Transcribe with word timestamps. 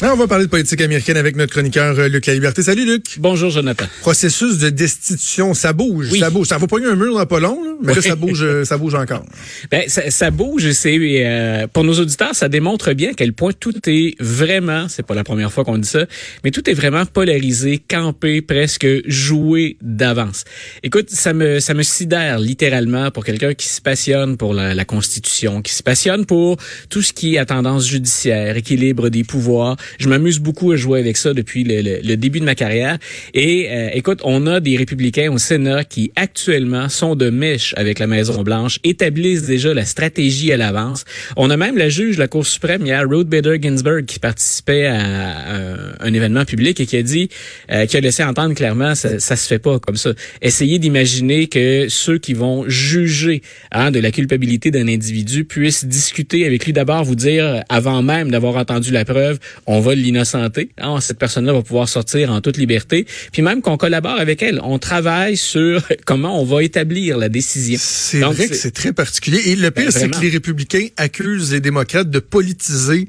Ah, 0.00 0.12
on 0.12 0.16
va 0.16 0.28
parler 0.28 0.44
de 0.44 0.50
politique 0.50 0.80
américaine 0.80 1.16
avec 1.16 1.34
notre 1.34 1.52
chroniqueur 1.52 1.98
euh, 1.98 2.06
Luc 2.06 2.26
La 2.26 2.34
Liberté. 2.34 2.62
Salut 2.62 2.86
Luc. 2.86 3.16
Bonjour 3.18 3.50
Jonathan. 3.50 3.84
Processus 4.00 4.58
de 4.58 4.70
destitution, 4.70 5.54
ça 5.54 5.72
bouge, 5.72 6.16
ça 6.20 6.30
bouge. 6.30 6.46
Ça 6.46 6.56
va 6.56 6.68
pas 6.68 6.76
un 6.76 6.94
mur 6.94 7.16
dans 7.16 7.26
pas 7.26 7.40
long, 7.40 7.64
là, 7.64 7.72
mais 7.82 7.94
là 7.96 8.00
ça 8.00 8.14
bouge, 8.14 8.44
euh, 8.44 8.64
ça 8.64 8.78
bouge 8.78 8.94
encore. 8.94 9.24
Ben 9.72 9.88
ça, 9.88 10.08
ça 10.10 10.30
bouge. 10.30 10.70
C'est 10.70 10.96
euh, 11.00 11.66
pour 11.66 11.82
nos 11.82 11.94
auditeurs, 11.94 12.32
ça 12.36 12.48
démontre 12.48 12.92
bien 12.92 13.10
à 13.10 13.14
quel 13.14 13.32
point 13.32 13.50
tout 13.52 13.74
est 13.88 14.14
vraiment, 14.20 14.86
c'est 14.88 15.04
pas 15.04 15.16
la 15.16 15.24
première 15.24 15.52
fois 15.52 15.64
qu'on 15.64 15.78
dit 15.78 15.88
ça, 15.88 16.06
mais 16.44 16.52
tout 16.52 16.70
est 16.70 16.74
vraiment 16.74 17.04
polarisé, 17.04 17.78
campé, 17.78 18.40
presque 18.40 18.86
joué 19.04 19.78
d'avance. 19.82 20.44
Écoute, 20.84 21.10
ça 21.10 21.32
me 21.32 21.58
ça 21.58 21.74
me 21.74 21.82
sidère 21.82 22.38
littéralement 22.38 23.10
pour 23.10 23.24
quelqu'un 23.24 23.54
qui 23.54 23.66
se 23.66 23.80
passionne 23.80 24.36
pour 24.36 24.54
la, 24.54 24.74
la 24.74 24.84
Constitution, 24.84 25.60
qui 25.60 25.74
se 25.74 25.82
passionne 25.82 26.24
pour 26.24 26.56
tout 26.88 27.02
ce 27.02 27.12
qui 27.12 27.34
est 27.34 27.38
à 27.38 27.46
tendance 27.46 27.88
judiciaire, 27.88 28.56
équilibre 28.56 29.08
des 29.08 29.24
pouvoirs. 29.24 29.76
Je 29.98 30.08
m'amuse 30.08 30.38
beaucoup 30.38 30.72
à 30.72 30.76
jouer 30.76 31.00
avec 31.00 31.16
ça 31.16 31.34
depuis 31.34 31.64
le, 31.64 32.00
le, 32.02 32.16
début 32.16 32.40
de 32.40 32.44
ma 32.44 32.54
carrière. 32.54 32.98
Et 33.34 33.68
euh, 33.70 33.90
écoute, 33.92 34.20
on 34.24 34.46
a 34.46 34.60
des 34.60 34.76
républicains 34.76 35.30
au 35.32 35.38
Sénat 35.38 35.84
qui 35.84 36.12
actuellement 36.16 36.88
sont 36.88 37.14
de 37.14 37.30
mèche 37.30 37.74
avec 37.76 37.98
la 37.98 38.06
Maison 38.06 38.42
Blanche, 38.42 38.78
établissent 38.84 39.46
déjà 39.46 39.74
la 39.74 39.84
stratégie 39.84 40.52
à 40.52 40.56
l'avance. 40.56 41.04
On 41.36 41.50
a 41.50 41.56
même 41.56 41.76
la 41.76 41.88
juge 41.88 42.16
de 42.16 42.20
la 42.20 42.28
Cour 42.28 42.46
suprême 42.46 42.84
hier, 42.84 43.04
Ruth 43.08 43.28
Bader 43.28 43.58
Ginsburg, 43.60 44.04
qui 44.06 44.18
participait 44.18 44.86
à, 44.86 45.98
un 46.00 46.14
événement 46.14 46.44
public 46.44 46.80
et 46.80 46.86
qui 46.86 46.96
a 46.96 47.02
dit, 47.02 47.28
euh, 47.70 47.86
qui 47.86 47.96
a 47.96 48.00
laissé 48.00 48.22
entendre 48.22 48.54
clairement, 48.54 48.94
ça, 48.94 49.18
ça 49.18 49.36
se 49.36 49.46
fait 49.46 49.58
pas 49.58 49.78
comme 49.78 49.96
ça. 49.96 50.10
Essayez 50.42 50.78
d'imaginer 50.78 51.46
que 51.48 51.86
ceux 51.88 52.18
qui 52.18 52.34
vont 52.34 52.68
juger 52.68 53.42
hein, 53.72 53.90
de 53.90 54.00
la 54.00 54.10
culpabilité 54.10 54.70
d'un 54.70 54.88
individu 54.88 55.44
puissent 55.44 55.84
discuter 55.84 56.46
avec 56.46 56.64
lui 56.64 56.72
d'abord, 56.72 57.04
vous 57.04 57.14
dire 57.14 57.62
avant 57.68 58.02
même 58.02 58.30
d'avoir 58.30 58.56
entendu 58.56 58.90
la 58.90 59.04
preuve, 59.04 59.38
on 59.66 59.77
on 59.78 59.80
va 59.80 59.94
l'innocenter. 59.94 60.70
Ah, 60.76 60.96
cette 61.00 61.18
personne-là 61.18 61.52
va 61.52 61.62
pouvoir 61.62 61.88
sortir 61.88 62.32
en 62.32 62.40
toute 62.40 62.56
liberté. 62.56 63.06
Puis 63.32 63.42
même 63.42 63.62
qu'on 63.62 63.76
collabore 63.76 64.18
avec 64.18 64.42
elle, 64.42 64.60
on 64.64 64.78
travaille 64.78 65.36
sur 65.36 65.86
comment 66.04 66.40
on 66.40 66.44
va 66.44 66.64
établir 66.64 67.16
la 67.16 67.28
décision. 67.28 67.78
C'est 67.80 68.20
vrai 68.20 68.48
que 68.48 68.56
c'est 68.56 68.72
très 68.72 68.92
particulier. 68.92 69.40
Et 69.46 69.56
le 69.56 69.70
pire, 69.70 69.86
ben, 69.86 69.90
c'est 69.92 70.10
que 70.10 70.20
les 70.20 70.30
républicains 70.30 70.88
accusent 70.96 71.52
les 71.52 71.60
démocrates 71.60 72.10
de 72.10 72.18
politiser 72.18 73.08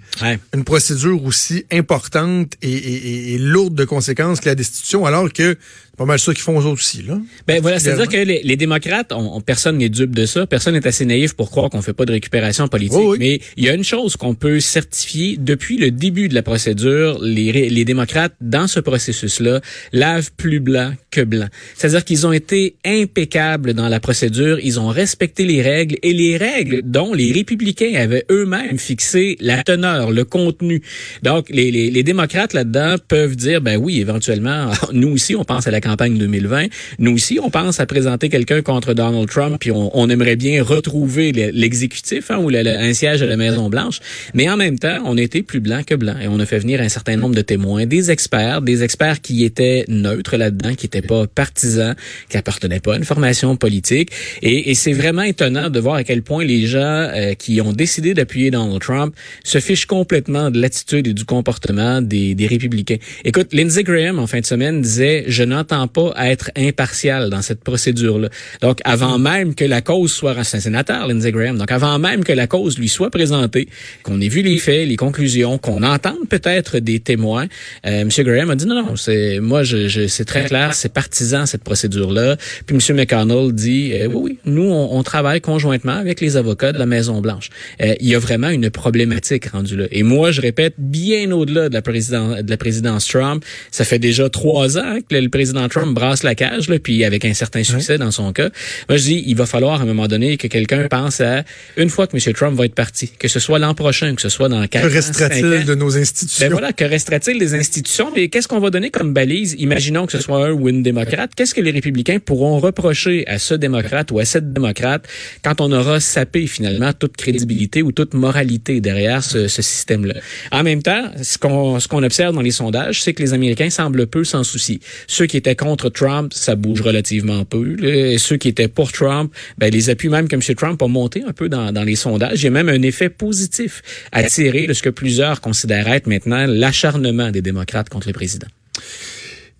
une 0.53 0.63
procédure 0.63 1.23
aussi 1.25 1.65
importante 1.71 2.53
et, 2.61 3.33
et, 3.33 3.37
lourde 3.39 3.73
de 3.73 3.85
conséquences 3.85 4.39
que 4.39 4.49
la 4.49 4.55
destitution, 4.55 5.05
alors 5.05 5.33
que 5.33 5.57
pas 5.99 6.05
mal 6.05 6.17
ça 6.17 6.33
qu'ils 6.33 6.43
font 6.43 6.57
aux 6.57 6.65
autres 6.65 6.79
aussi, 6.79 7.01
là. 7.01 7.19
Ben 7.45 7.61
voilà, 7.61 7.77
c'est-à-dire 7.77 8.07
que 8.07 8.15
les, 8.15 8.55
démocrates, 8.55 9.11
on, 9.11 9.41
personne 9.41 9.77
n'est 9.77 9.89
dupe 9.89 10.15
de 10.15 10.25
ça. 10.25 10.47
Personne 10.47 10.73
n'est 10.73 10.87
assez 10.87 11.03
naïf 11.03 11.33
pour 11.33 11.51
croire 11.51 11.69
qu'on 11.69 11.81
fait 11.81 11.91
pas 11.91 12.05
de 12.05 12.13
récupération 12.13 12.69
politique. 12.69 13.19
Mais 13.19 13.41
il 13.57 13.65
y 13.65 13.69
a 13.69 13.73
une 13.73 13.83
chose 13.83 14.15
qu'on 14.15 14.33
peut 14.33 14.61
certifier 14.61 15.35
depuis 15.37 15.77
le 15.77 15.91
début 15.91 16.29
de 16.29 16.35
la 16.35 16.41
procédure, 16.41 17.19
les, 17.21 17.69
les 17.69 17.83
démocrates, 17.83 18.33
dans 18.39 18.67
ce 18.67 18.79
processus-là, 18.79 19.59
lavent 19.91 20.31
plus 20.37 20.61
blanc 20.61 20.93
que 21.11 21.19
blanc. 21.19 21.47
C'est-à-dire 21.75 22.05
qu'ils 22.05 22.25
ont 22.25 22.31
été 22.31 22.77
impeccables 22.85 23.73
dans 23.73 23.89
la 23.89 23.99
procédure, 23.99 24.57
ils 24.63 24.79
ont 24.79 24.87
respecté 24.87 25.43
les 25.43 25.61
règles 25.61 25.97
et 26.01 26.13
les 26.13 26.37
règles 26.37 26.81
dont 26.85 27.13
les 27.13 27.33
républicains 27.33 27.95
avaient 27.95 28.23
eux-mêmes 28.31 28.79
fixé 28.79 29.35
la 29.41 29.63
teneur, 29.63 30.11
le 30.11 30.23
contenu. 30.23 30.81
Donc, 31.23 31.49
les, 31.49 31.71
les, 31.71 31.91
les 31.91 32.03
démocrates 32.03 32.53
là-dedans 32.53 32.95
peuvent 33.09 33.35
dire, 33.35 33.59
ben 33.59 33.75
oui, 33.75 33.99
éventuellement, 33.99 34.71
nous 34.93 35.09
aussi, 35.09 35.35
on 35.35 35.43
pense 35.43 35.67
à 35.67 35.71
la 35.71 35.81
campagne 35.89 36.17
2020. 36.17 36.67
Nous 36.99 37.13
aussi, 37.13 37.39
on 37.41 37.49
pense 37.49 37.79
à 37.79 37.85
présenter 37.85 38.29
quelqu'un 38.29 38.61
contre 38.61 38.93
Donald 38.93 39.27
Trump, 39.27 39.57
puis 39.59 39.71
on, 39.71 39.89
on 39.97 40.09
aimerait 40.09 40.35
bien 40.35 40.63
retrouver 40.63 41.31
l'exécutif 41.31 42.29
hein, 42.29 42.37
ou 42.37 42.49
le, 42.49 42.59
un 42.67 42.93
siège 42.93 43.21
à 43.23 43.25
la 43.25 43.37
Maison 43.37 43.69
Blanche. 43.69 43.99
Mais 44.33 44.49
en 44.49 44.57
même 44.57 44.77
temps, 44.77 44.99
on 45.05 45.17
était 45.17 45.41
plus 45.41 45.59
blanc 45.59 45.81
que 45.85 45.95
blanc 45.95 46.15
et 46.21 46.27
on 46.27 46.39
a 46.39 46.45
fait 46.45 46.59
venir 46.59 46.79
un 46.81 46.89
certain 46.89 47.15
nombre 47.15 47.35
de 47.35 47.41
témoins, 47.41 47.85
des 47.85 48.11
experts, 48.11 48.61
des 48.61 48.83
experts 48.83 49.21
qui 49.21 49.43
étaient 49.43 49.85
neutres 49.87 50.37
là-dedans, 50.37 50.75
qui 50.75 50.85
n'étaient 50.85 51.01
pas 51.01 51.25
partisans, 51.27 51.95
qui 52.29 52.37
appartenaient 52.37 52.79
pas 52.79 52.93
à 52.93 52.97
une 52.97 53.03
formation 53.03 53.55
politique. 53.55 54.11
Et, 54.41 54.69
et 54.69 54.75
c'est 54.75 54.93
vraiment 54.93 55.23
étonnant 55.23 55.69
de 55.69 55.79
voir 55.79 55.95
à 55.95 56.03
quel 56.03 56.21
point 56.21 56.43
les 56.43 56.67
gens 56.67 56.79
euh, 56.79 57.33
qui 57.33 57.61
ont 57.61 57.73
décidé 57.73 58.13
d'appuyer 58.13 58.51
Donald 58.51 58.81
Trump 58.81 59.15
se 59.43 59.59
fichent 59.59 59.87
complètement 59.87 60.51
de 60.51 60.61
l'attitude 60.61 61.07
et 61.07 61.13
du 61.13 61.25
comportement 61.25 62.01
des, 62.01 62.35
des 62.35 62.47
républicains. 62.47 62.97
Écoute, 63.25 63.53
Lindsey 63.53 63.83
Graham 63.83 64.19
en 64.19 64.27
fin 64.27 64.39
de 64.39 64.45
semaine 64.45 64.81
disait 64.81 65.25
je 65.27 65.43
n'entends 65.43 65.78
pas 65.87 66.11
à 66.15 66.29
être 66.29 66.51
impartial 66.55 67.29
dans 67.29 67.41
cette 67.41 67.63
procédure-là. 67.63 68.29
Donc, 68.61 68.79
avant 68.85 69.17
mm. 69.17 69.21
même 69.21 69.55
que 69.55 69.65
la 69.65 69.81
cause 69.81 70.11
soit 70.11 70.37
un 70.37 70.43
sénateur, 70.43 71.07
Lindsey 71.07 71.31
Graham, 71.31 71.57
donc 71.57 71.71
avant 71.71 71.99
même 71.99 72.23
que 72.23 72.33
la 72.33 72.47
cause 72.47 72.77
lui 72.77 72.89
soit 72.89 73.09
présentée, 73.09 73.67
qu'on 74.03 74.21
ait 74.21 74.27
vu 74.27 74.41
les 74.41 74.57
faits, 74.57 74.87
les 74.87 74.95
conclusions, 74.95 75.57
qu'on 75.57 75.83
entende 75.83 76.27
peut-être 76.29 76.79
des 76.79 76.99
témoins, 76.99 77.47
euh, 77.85 78.01
M. 78.01 78.09
Graham 78.19 78.49
a 78.49 78.55
dit 78.55 78.65
non, 78.65 78.83
non, 78.83 78.95
c'est 78.95 79.39
moi, 79.39 79.63
je, 79.63 79.87
je 79.87 80.07
c'est 80.07 80.25
très 80.25 80.45
clair, 80.45 80.73
c'est 80.73 80.93
partisan 80.93 81.45
cette 81.45 81.63
procédure-là. 81.63 82.37
Puis 82.65 82.75
M. 82.75 82.95
McConnell 82.95 83.53
dit 83.53 83.93
euh, 83.93 84.07
oui, 84.07 84.21
oui, 84.21 84.39
nous 84.45 84.63
on, 84.63 84.97
on, 84.97 85.03
travaille 85.03 85.41
conjointement 85.41 85.93
avec 85.93 86.21
les 86.21 86.37
avocats 86.37 86.71
de 86.71 86.79
la 86.79 86.85
Maison 86.85 87.21
Blanche. 87.21 87.49
Euh, 87.81 87.95
il 87.99 88.07
y 88.07 88.15
a 88.15 88.19
vraiment 88.19 88.49
une 88.49 88.69
problématique 88.69 89.47
rendue 89.47 89.77
là. 89.77 89.85
Et 89.91 90.03
moi, 90.03 90.31
je 90.31 90.41
répète, 90.41 90.75
bien 90.77 91.31
au-delà 91.31 91.69
de 91.69 91.73
la 91.73 91.81
présidence 91.81 92.39
de 92.43 92.49
la 92.49 92.57
présidence 92.57 93.07
Trump, 93.07 93.43
ça 93.71 93.83
fait 93.83 93.99
déjà 93.99 94.29
trois 94.29 94.77
ans 94.77 94.99
que 95.07 95.15
le 95.15 95.29
président 95.29 95.58
Trump 95.67 95.93
brasse 95.93 96.23
la 96.23 96.35
cage, 96.35 96.69
là, 96.69 96.79
puis 96.79 97.03
avec 97.03 97.25
un 97.25 97.33
certain 97.33 97.63
succès 97.63 97.97
dans 97.97 98.11
son 98.11 98.31
cas. 98.33 98.49
Moi, 98.87 98.97
je 98.97 99.03
dis, 99.03 99.23
il 99.27 99.35
va 99.35 99.45
falloir 99.45 99.81
à 99.81 99.83
un 99.83 99.85
moment 99.85 100.07
donné 100.07 100.37
que 100.37 100.47
quelqu'un 100.47 100.87
pense 100.87 101.21
à 101.21 101.43
une 101.77 101.89
fois 101.89 102.07
que 102.07 102.15
M. 102.15 102.33
Trump 102.33 102.57
va 102.57 102.65
être 102.65 102.75
parti, 102.75 103.11
que 103.19 103.27
ce 103.27 103.39
soit 103.39 103.59
l'an 103.59 103.73
prochain, 103.73 104.15
que 104.15 104.21
ce 104.21 104.29
soit 104.29 104.49
dans 104.49 104.65
quatre 104.67 104.87
Que 104.87 104.93
restera-t-il 104.93 105.65
de 105.65 105.75
nos 105.75 105.97
institutions? 105.97 106.47
Ben 106.47 106.51
voilà, 106.51 106.73
que 106.73 106.85
restera-t-il 106.85 107.39
des 107.39 107.53
institutions? 107.55 108.15
Et 108.15 108.29
qu'est-ce 108.29 108.47
qu'on 108.47 108.59
va 108.59 108.69
donner 108.69 108.89
comme 108.89 109.13
balise? 109.13 109.55
Imaginons 109.59 110.05
que 110.05 110.11
ce 110.11 110.19
soit 110.19 110.47
un 110.47 110.51
ou 110.51 110.69
une 110.69 110.83
démocrate. 110.83 111.31
Qu'est-ce 111.35 111.53
que 111.53 111.61
les 111.61 111.71
républicains 111.71 112.19
pourront 112.19 112.59
reprocher 112.59 113.27
à 113.27 113.39
ce 113.39 113.53
démocrate 113.53 114.11
ou 114.11 114.19
à 114.19 114.25
cette 114.25 114.53
démocrate 114.53 115.07
quand 115.43 115.61
on 115.61 115.71
aura 115.71 115.99
sapé 115.99 116.47
finalement 116.47 116.93
toute 116.93 117.17
crédibilité 117.17 117.81
ou 117.81 117.91
toute 117.91 118.13
moralité 118.13 118.81
derrière 118.81 119.23
ce, 119.23 119.47
ce 119.47 119.61
système-là? 119.61 120.15
En 120.51 120.63
même 120.63 120.83
temps, 120.83 121.11
ce 121.21 121.37
qu'on 121.37 121.79
ce 121.79 121.87
qu'on 121.87 122.03
observe 122.03 122.33
dans 122.35 122.41
les 122.41 122.51
sondages, 122.51 123.01
c'est 123.01 123.13
que 123.13 123.21
les 123.21 123.33
Américains 123.33 123.69
semblent 123.69 124.07
peu 124.07 124.23
s'en 124.23 124.43
soucier. 124.43 124.79
Ceux 125.07 125.25
qui 125.25 125.37
étaient 125.37 125.48
contre 125.55 125.89
Trump, 125.89 126.33
ça 126.33 126.55
bouge 126.55 126.81
relativement 126.81 127.45
peu. 127.45 127.83
Et 127.83 128.17
ceux 128.17 128.37
qui 128.37 128.47
étaient 128.47 128.67
pour 128.67 128.91
Trump, 128.91 129.33
ben, 129.57 129.71
les 129.71 129.89
appuis 129.89 130.09
même 130.09 130.27
que 130.27 130.35
M. 130.35 130.41
Trump 130.55 130.81
a 130.81 130.87
monté 130.87 131.23
un 131.27 131.33
peu 131.33 131.49
dans, 131.49 131.71
dans 131.71 131.83
les 131.83 131.95
sondages. 131.95 132.41
Il 132.41 132.45
y 132.45 132.47
a 132.47 132.51
même 132.51 132.69
un 132.69 132.81
effet 132.81 133.09
positif 133.09 133.81
à 134.11 134.23
tirer 134.23 134.67
de 134.67 134.73
ce 134.73 134.81
que 134.81 134.89
plusieurs 134.89 135.41
considèrent 135.41 135.87
être 135.87 136.07
maintenant 136.07 136.45
l'acharnement 136.47 137.31
des 137.31 137.41
démocrates 137.41 137.89
contre 137.89 138.07
le 138.07 138.13
président. 138.13 138.47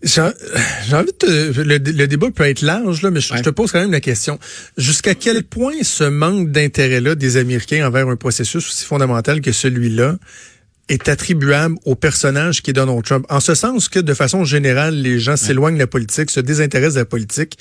J'ai 0.02 0.22
envie 0.94 1.12
de 1.22 1.62
le, 1.62 2.08
débat 2.08 2.28
peut 2.32 2.46
être 2.46 2.62
large 2.62 3.02
là, 3.02 3.12
mais 3.12 3.20
je, 3.20 3.34
te 3.42 3.50
pose 3.50 3.74
quand 3.74 3.82
même 3.82 3.92
la 3.92 4.00
question 4.00 4.40
jusqu'à 4.78 5.14
quel 5.14 5.44
point 5.44 5.84
ce 5.84 6.06
manque 6.06 6.52
d'intérêt-là 6.52 7.16
des 7.16 7.36
Américains 7.36 7.86
envers 7.86 8.08
un 8.08 8.16
processus 8.16 8.66
aussi 8.66 8.86
fondamental 8.86 9.42
que 9.42 9.52
celui-là 9.52 10.16
est 10.90 11.08
attribuable 11.08 11.76
au 11.86 11.96
personnage 11.96 12.62
qui 12.62 12.72
est 12.72 12.74
Donald 12.74 13.04
Trump. 13.04 13.26
En 13.30 13.40
ce 13.40 13.54
sens 13.54 13.88
que, 13.88 14.00
de 14.00 14.14
façon 14.14 14.44
générale, 14.44 14.96
les 14.96 15.20
gens 15.20 15.38
s'éloignent 15.38 15.76
de 15.76 15.80
la 15.80 15.88
politique, 15.88 16.32
se 16.32 16.40
désintéressent 16.40 16.96
de 16.96 17.00
la 17.00 17.06
politique. 17.06 17.58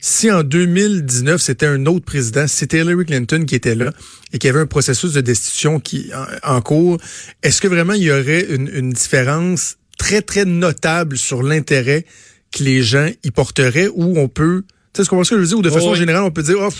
Si 0.00 0.30
en 0.30 0.44
2019, 0.44 1.42
c'était 1.42 1.66
un 1.66 1.84
autre 1.86 2.04
président, 2.04 2.46
c'était 2.46 2.78
Hillary 2.78 3.04
Clinton 3.04 3.44
qui 3.46 3.56
était 3.56 3.74
là 3.74 3.92
et 4.32 4.38
qui 4.38 4.48
avait 4.48 4.60
un 4.60 4.66
processus 4.66 5.12
de 5.12 5.20
destitution 5.20 5.80
qui 5.80 6.10
en, 6.44 6.60
cours, 6.60 6.98
est-ce 7.42 7.60
que 7.60 7.68
vraiment 7.68 7.94
il 7.94 8.04
y 8.04 8.12
aurait 8.12 8.46
une, 8.48 8.70
une 8.72 8.90
différence 8.90 9.76
très, 9.98 10.22
très 10.22 10.44
notable 10.44 11.18
sur 11.18 11.42
l'intérêt 11.42 12.04
que 12.52 12.62
les 12.62 12.82
gens 12.82 13.10
y 13.24 13.30
porteraient 13.30 13.88
ou 13.88 14.18
on 14.18 14.28
peut 14.28 14.62
Tu 14.98 15.04
sais 15.04 15.10
ce 15.10 15.30
que 15.30 15.36
je 15.36 15.40
veux 15.40 15.46
dire? 15.46 15.58
Ou 15.58 15.62
de 15.62 15.70
façon 15.70 15.94
générale, 15.94 16.24
on 16.24 16.32
peut 16.32 16.42
dire, 16.42 16.56
oh, 16.60 16.70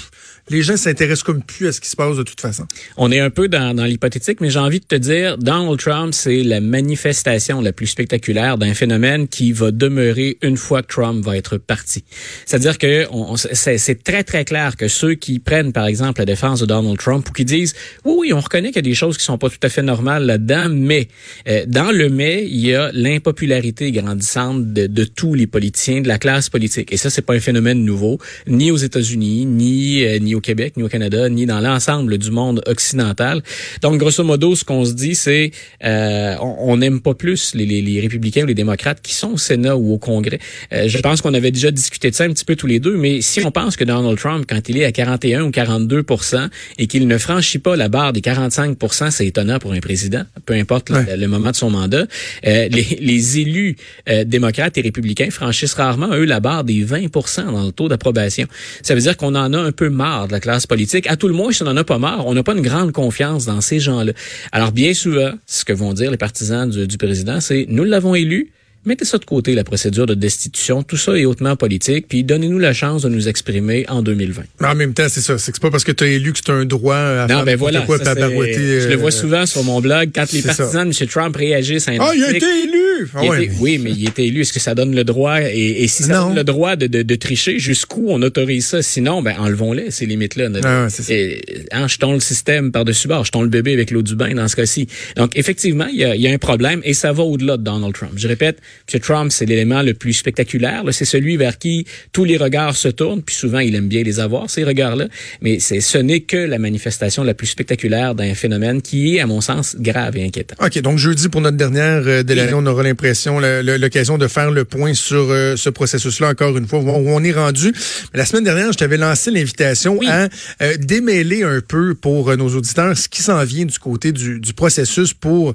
les 0.51 0.63
gens 0.63 0.77
s'intéressent 0.77 1.23
comme 1.23 1.43
plus 1.43 1.69
à 1.69 1.73
ce 1.73 1.81
qui 1.81 1.89
se 1.89 1.95
passe 1.95 2.17
de 2.17 2.23
toute 2.23 2.41
façon. 2.41 2.67
On 2.97 3.13
est 3.13 3.21
un 3.21 3.31
peu 3.31 3.49
dans, 3.49 3.75
dans 3.75 3.85
l'hypothétique, 3.85 4.41
mais 4.41 4.51
j'ai 4.51 4.59
envie 4.59 4.81
de 4.81 4.85
te 4.85 4.95
dire, 4.95 5.39
Donald 5.39 5.79
Trump, 5.79 6.13
c'est 6.15 6.43
la 6.43 6.61
manifestation 6.61 7.61
la 7.61 7.73
plus 7.73 7.87
spectaculaire 7.87 8.59
d'un 8.59 8.75
phénomène 8.75 9.29
qui 9.29 9.53
va 9.53 9.71
demeurer 9.71 10.39
une 10.43 10.57
fois 10.57 10.83
que 10.83 10.89
Trump 10.89 11.25
va 11.25 11.37
être 11.37 11.59
parti. 11.59 12.05
C'est-à-dire 12.47 12.79
que 12.79 13.07
c'est 13.37 14.03
très, 14.03 14.25
très 14.25 14.45
clair 14.45 14.77
que 14.77 14.89
ceux 14.89 15.15
qui 15.15 15.39
prennent, 15.39 15.73
par 15.73 15.87
exemple, 15.87 16.21
la 16.21 16.27
défense 16.27 16.61
de 16.61 16.67
Donald 16.67 16.99
Trump 16.99 17.29
ou 17.29 17.33
qui 17.33 17.45
disent, 17.45 17.75
oui, 18.05 18.15
oui, 18.19 18.33
on 18.33 18.41
reconnaît 18.41 18.69
qu'il 18.69 18.77
y 18.77 18.87
a 18.87 18.91
des 18.91 18.95
choses 18.95 19.19
qui 19.19 19.25
sont 19.25 19.39
pas 19.39 19.51
tout 19.51 19.59
à 19.63 19.69
fait 19.69 19.83
normales 19.83 20.25
là-dedans, 20.25 20.69
mais 20.71 21.09
euh, 21.47 21.65
dans 21.67 21.93
le 21.93 22.09
mais, 22.09 22.45
il 22.45 22.67
y 22.67 22.75
a 22.75 22.91
l'impopularité 22.93 23.93
grandissante 23.93 24.73
de, 24.73 24.87
de, 24.87 25.05
tous 25.05 25.35
les 25.35 25.47
politiciens, 25.47 26.01
de 26.01 26.09
la 26.09 26.19
classe 26.19 26.49
politique. 26.49 26.93
Et 26.93 26.97
ça, 26.97 27.11
c'est 27.11 27.23
pas 27.23 27.35
un 27.35 27.41
phénomène 27.41 27.85
nouveau, 27.85 28.08
ni 28.47 28.71
aux 28.71 28.77
États-Unis, 28.77 29.47
ni, 29.47 30.05
euh, 30.05 30.19
ni 30.19 30.35
au 30.35 30.41
Québec, 30.41 30.77
ni 30.77 30.83
au 30.83 30.89
Canada, 30.89 31.29
ni 31.29 31.47
dans 31.47 31.61
l'ensemble 31.61 32.19
du 32.19 32.31
monde 32.31 32.63
occidental. 32.67 33.43
Donc, 33.83 33.99
grosso 33.99 34.23
modo, 34.25 34.55
ce 34.57 34.65
qu'on 34.65 34.85
se 34.85 34.93
dit, 34.93 35.15
c'est 35.15 35.51
euh, 35.85 36.37
on 36.41 36.77
n'aime 36.77 37.01
pas 37.01 37.15
plus 37.15 37.55
les, 37.55 37.67
les, 37.67 37.83
les, 37.83 38.01
républicains 38.01 38.43
ou 38.43 38.47
les 38.47 38.55
démocrates 38.55 39.01
qui 39.03 39.15
sont 39.15 39.33
au 39.33 39.39
Sénat 39.39 39.77
ou 39.77 39.93
au 39.93 39.99
Congrès. 39.99 40.39
Euh, 40.73 40.89
je 40.89 40.99
pense 40.99 41.21
qu'on 41.21 41.35
avait 41.35 41.51
déjà 41.51 41.71
discuté 41.71 42.11
de 42.11 42.15
ça 42.15 42.25
un 42.25 42.31
petit 42.31 42.45
peu 42.45 42.57
tous 42.57 42.67
les 42.67 42.81
deux, 42.81 42.97
mais 42.97 43.21
si 43.21 43.45
on 43.45 43.51
pense 43.51 43.77
que 43.77 43.85
Donald 43.85 44.19
Trump, 44.19 44.45
quand 44.49 44.69
il 44.69 44.79
est 44.79 44.85
à 44.85 44.93
41 44.93 45.43
ou 45.43 45.51
42% 45.51 46.49
et 46.79 46.87
qu'il 46.87 47.07
ne 47.07 47.19
franchit 47.19 47.59
pas 47.59 47.77
la 47.77 47.89
barre 47.89 48.13
des 48.13 48.21
45% 48.21 49.11
c'est 49.11 49.27
étonnant 49.27 49.59
pour 49.59 49.73
un 49.73 49.81
président, 49.81 50.23
peu 50.47 50.55
importe 50.55 50.91
le, 50.91 51.27
moment 51.27 51.51
de 51.51 51.57
son 51.57 51.71
mandat, 51.71 52.07
euh, 52.47 52.69
les, 52.69 52.99
les, 53.01 53.39
élus 53.39 53.77
euh, 54.09 54.25
démocrates 54.25 54.79
et 54.79 54.81
républicains 54.81 55.31
franchissent 55.31 55.75
rarement, 55.75 56.11
eux, 56.13 56.25
la 56.25 56.41
barre 56.41 56.65
des 56.65 56.83
20 56.83 57.07
dans 57.51 57.65
le 57.65 57.73
taux 57.73 57.88
d'approbation. 57.89 58.47
Ça 58.83 58.95
veut 58.95 59.01
dire 59.01 59.17
qu'on 59.17 59.35
en 59.35 59.53
a 59.53 59.59
un 59.59 59.73
peu 59.73 59.89
marre 59.89 60.29
de 60.29 60.33
la 60.33 60.41
classe 60.41 60.67
politique. 60.67 61.07
À 61.09 61.17
tout 61.17 61.29
le 61.29 61.35
moins, 61.35 61.53
si 61.53 61.63
on 61.63 61.67
n'en 61.67 61.77
a 61.77 61.85
pas 61.85 61.99
marre, 61.99 62.27
on 62.27 62.35
n'a 62.35 62.43
pas 62.43 62.55
une 62.55 62.63
grande 62.63 62.93
confiance 62.93 63.47
dans 63.47 63.61
ces 63.61 63.81
gens-là. 63.81 64.13
Alors, 64.53 64.73
bien 64.73 64.95
souvent, 64.95 65.33
ce 65.47 65.65
que 65.65 65.73
vont 65.73 65.93
dire 65.93 66.11
les 66.11 66.17
partisans 66.17 66.69
du, 66.69 66.87
du 66.87 66.99
président, 66.99 67.41
c'est 67.41 67.67
nous 67.69 67.85
l'avons 67.85 68.15
élu, 68.15 68.53
Mettez 68.85 69.05
ça 69.05 69.19
de 69.19 69.25
côté, 69.25 69.55
la 69.55 69.65
procédure 69.65 70.07
de 70.07 70.15
destitution. 70.15 70.83
Tout 70.83 70.97
ça 70.97 71.19
est 71.19 71.25
hautement 71.25 71.57
politique. 71.57 72.07
Puis 72.09 72.25
donnez-nous 72.25 72.59
la 72.59 72.73
chance 72.73 73.03
de 73.03 73.09
nous 73.09 73.29
exprimer 73.29 73.85
en 73.89 74.03
2020. 74.03 74.43
Mais 74.61 74.67
en 74.67 74.75
même 74.75 74.95
temps, 74.95 75.09
c'est 75.09 75.21
ça. 75.21 75.37
C'est 75.37 75.59
pas 75.61 75.71
parce 75.71 75.85
que 75.85 75.93
tu 75.93 76.05
as 76.05 76.07
élu 76.07 76.33
que 76.33 76.41
tu 76.41 76.51
as 76.51 76.55
un 76.55 76.65
droit 76.65 76.97
à 76.97 77.27
non, 77.27 77.37
faire 77.37 77.45
ben 77.45 77.57
voilà, 77.57 77.81
quoi, 77.83 77.99
ça, 77.99 78.15
Je 78.15 78.89
le 78.89 78.97
vois 78.97 79.09
euh, 79.09 79.11
souvent 79.11 79.47
sur 79.47 79.65
mon 79.65 79.81
blog. 79.81 80.11
Quand 80.15 80.33
les 80.33 80.43
partisans 80.43 80.89
de 80.89 81.03
M. 81.03 81.09
Trump 81.09 81.37
réagissent 81.37 81.89
à 81.89 81.93
un 81.93 81.99
Ah, 82.01 82.13
il 82.15 82.25
a 82.25 82.31
été 82.31 82.47
élu! 82.47 83.09
Ah, 83.15 83.21
oui, 83.61 83.79
mais 83.79 83.93
il 83.93 84.07
a 84.07 84.11
été 84.11 84.27
élu. 84.27 84.41
Est-ce 84.41 84.53
que 84.53 84.61
ça 84.61 84.75
donne 84.75 84.95
le 84.95 85.05
droit? 85.05 85.41
Et, 85.43 85.83
et 85.83 85.89
si 85.89 86.05
ça 86.05 86.15
donne 86.15 86.35
le 86.35 86.45
droit 86.45 86.77
de, 86.77 86.87
de, 86.87 87.03
de 87.03 87.15
tricher, 87.15 87.59
jusqu'où 87.59 88.07
on 88.09 88.23
autorise 88.23 88.67
ça? 88.67 88.83
Sinon, 88.83 89.23
ben 89.23 89.37
enlevons-les, 89.39 89.91
ces 89.91 90.07
limites-là. 90.07 90.49
Ah, 90.65 90.89
et, 91.09 91.43
hein, 91.73 91.89
jetons 91.89 92.15
le 92.15 92.21
système 92.21 92.73
par-dessus 92.73 93.09
bord. 93.09 93.25
Jetons 93.25 93.43
le 93.43 93.49
bébé 93.49 93.73
avec 93.73 93.91
l'eau 93.91 94.03
du 94.03 94.17
bain 94.17 94.35
dans 94.35 94.49
ce 94.49 94.57
cas-ci. 94.57 94.89
Donc, 95.17 95.37
effectivement, 95.37 95.87
il 95.93 95.99
y 95.99 96.05
a, 96.05 96.17
y 96.17 96.27
a 96.27 96.33
un 96.33 96.39
problème 96.39 96.81
et 96.85 96.95
ça 96.95 97.13
va 97.13 97.23
au-delà 97.23 97.57
de 97.57 97.63
Donald 97.63 97.95
Trump. 97.95 98.13
Je 98.17 98.29
répète, 98.29 98.59
M. 98.93 99.01
Trump, 99.01 99.33
c'est 99.33 99.47
l'élément 99.47 99.83
le 99.83 99.95
plus 99.95 100.13
spectaculaire. 100.13 100.83
C'est 100.93 101.05
celui 101.05 101.37
vers 101.37 101.59
qui 101.59 101.87
tous 102.13 102.25
les 102.25 102.37
regards 102.37 102.77
se 102.77 102.89
tournent, 102.89 103.23
puis 103.23 103.35
souvent 103.35 103.59
il 103.59 103.75
aime 103.75 103.89
bien 103.89 104.03
les 104.03 104.21
avoir, 104.21 104.51
ces 104.51 104.65
regards-là. 104.65 105.07
Mais 105.43 105.59
ce 105.61 105.99
n'est 105.99 106.21
que 106.21 106.37
la 106.37 106.59
manifestation 106.59 107.23
la 107.25 107.35
plus 107.35 107.47
spectaculaire 107.47 108.15
d'un 108.15 108.35
phénomène 108.35 108.83
qui 108.83 109.17
est, 109.17 109.21
à 109.21 109.27
mon 109.27 109.41
sens, 109.41 109.77
grave 109.79 110.17
et 110.17 110.25
inquiétant. 110.25 110.57
OK, 110.65 110.79
donc 110.81 110.99
jeudi, 110.99 111.29
pour 111.29 111.41
notre 111.41 111.57
dernière 111.57 112.03
euh, 112.07 112.23
de 112.23 112.35
l'année, 112.35 112.55
on 112.55 112.67
aura 112.67 112.83
l'impression, 112.83 113.41
l'occasion 113.41 114.19
de 114.19 114.29
faire 114.29 114.51
le 114.51 114.65
point 114.65 114.95
sur 114.95 115.31
euh, 115.31 115.57
ce 115.57 115.71
processus-là, 115.71 116.31
encore 116.31 116.57
une 116.57 116.67
fois, 116.67 116.81
où 116.81 117.09
on 117.09 117.23
est 117.23 117.33
rendu. 117.33 117.73
la 118.15 118.25
semaine 118.25 118.45
dernière, 118.45 118.73
je 118.73 118.79
t'avais 118.79 118.97
lancé 118.97 119.31
l'invitation 119.31 120.01
à 120.07 120.29
euh, 120.63 120.77
démêler 120.79 121.43
un 121.43 121.61
peu 121.61 121.95
pour 121.95 122.37
nos 122.37 122.49
auditeurs 122.49 122.97
ce 122.97 123.09
qui 123.09 123.23
s'en 123.23 123.43
vient 123.45 123.65
du 123.65 123.79
côté 123.79 124.13
du, 124.13 124.41
processus 124.57 125.15
pour 125.15 125.55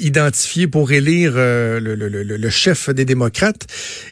identifier, 0.00 0.66
pour 0.66 0.90
élire 0.90 1.34
le, 1.34 1.78
le, 1.78 2.08
le, 2.08 2.41
chef 2.50 2.90
des 2.90 3.04
démocrates 3.04 3.66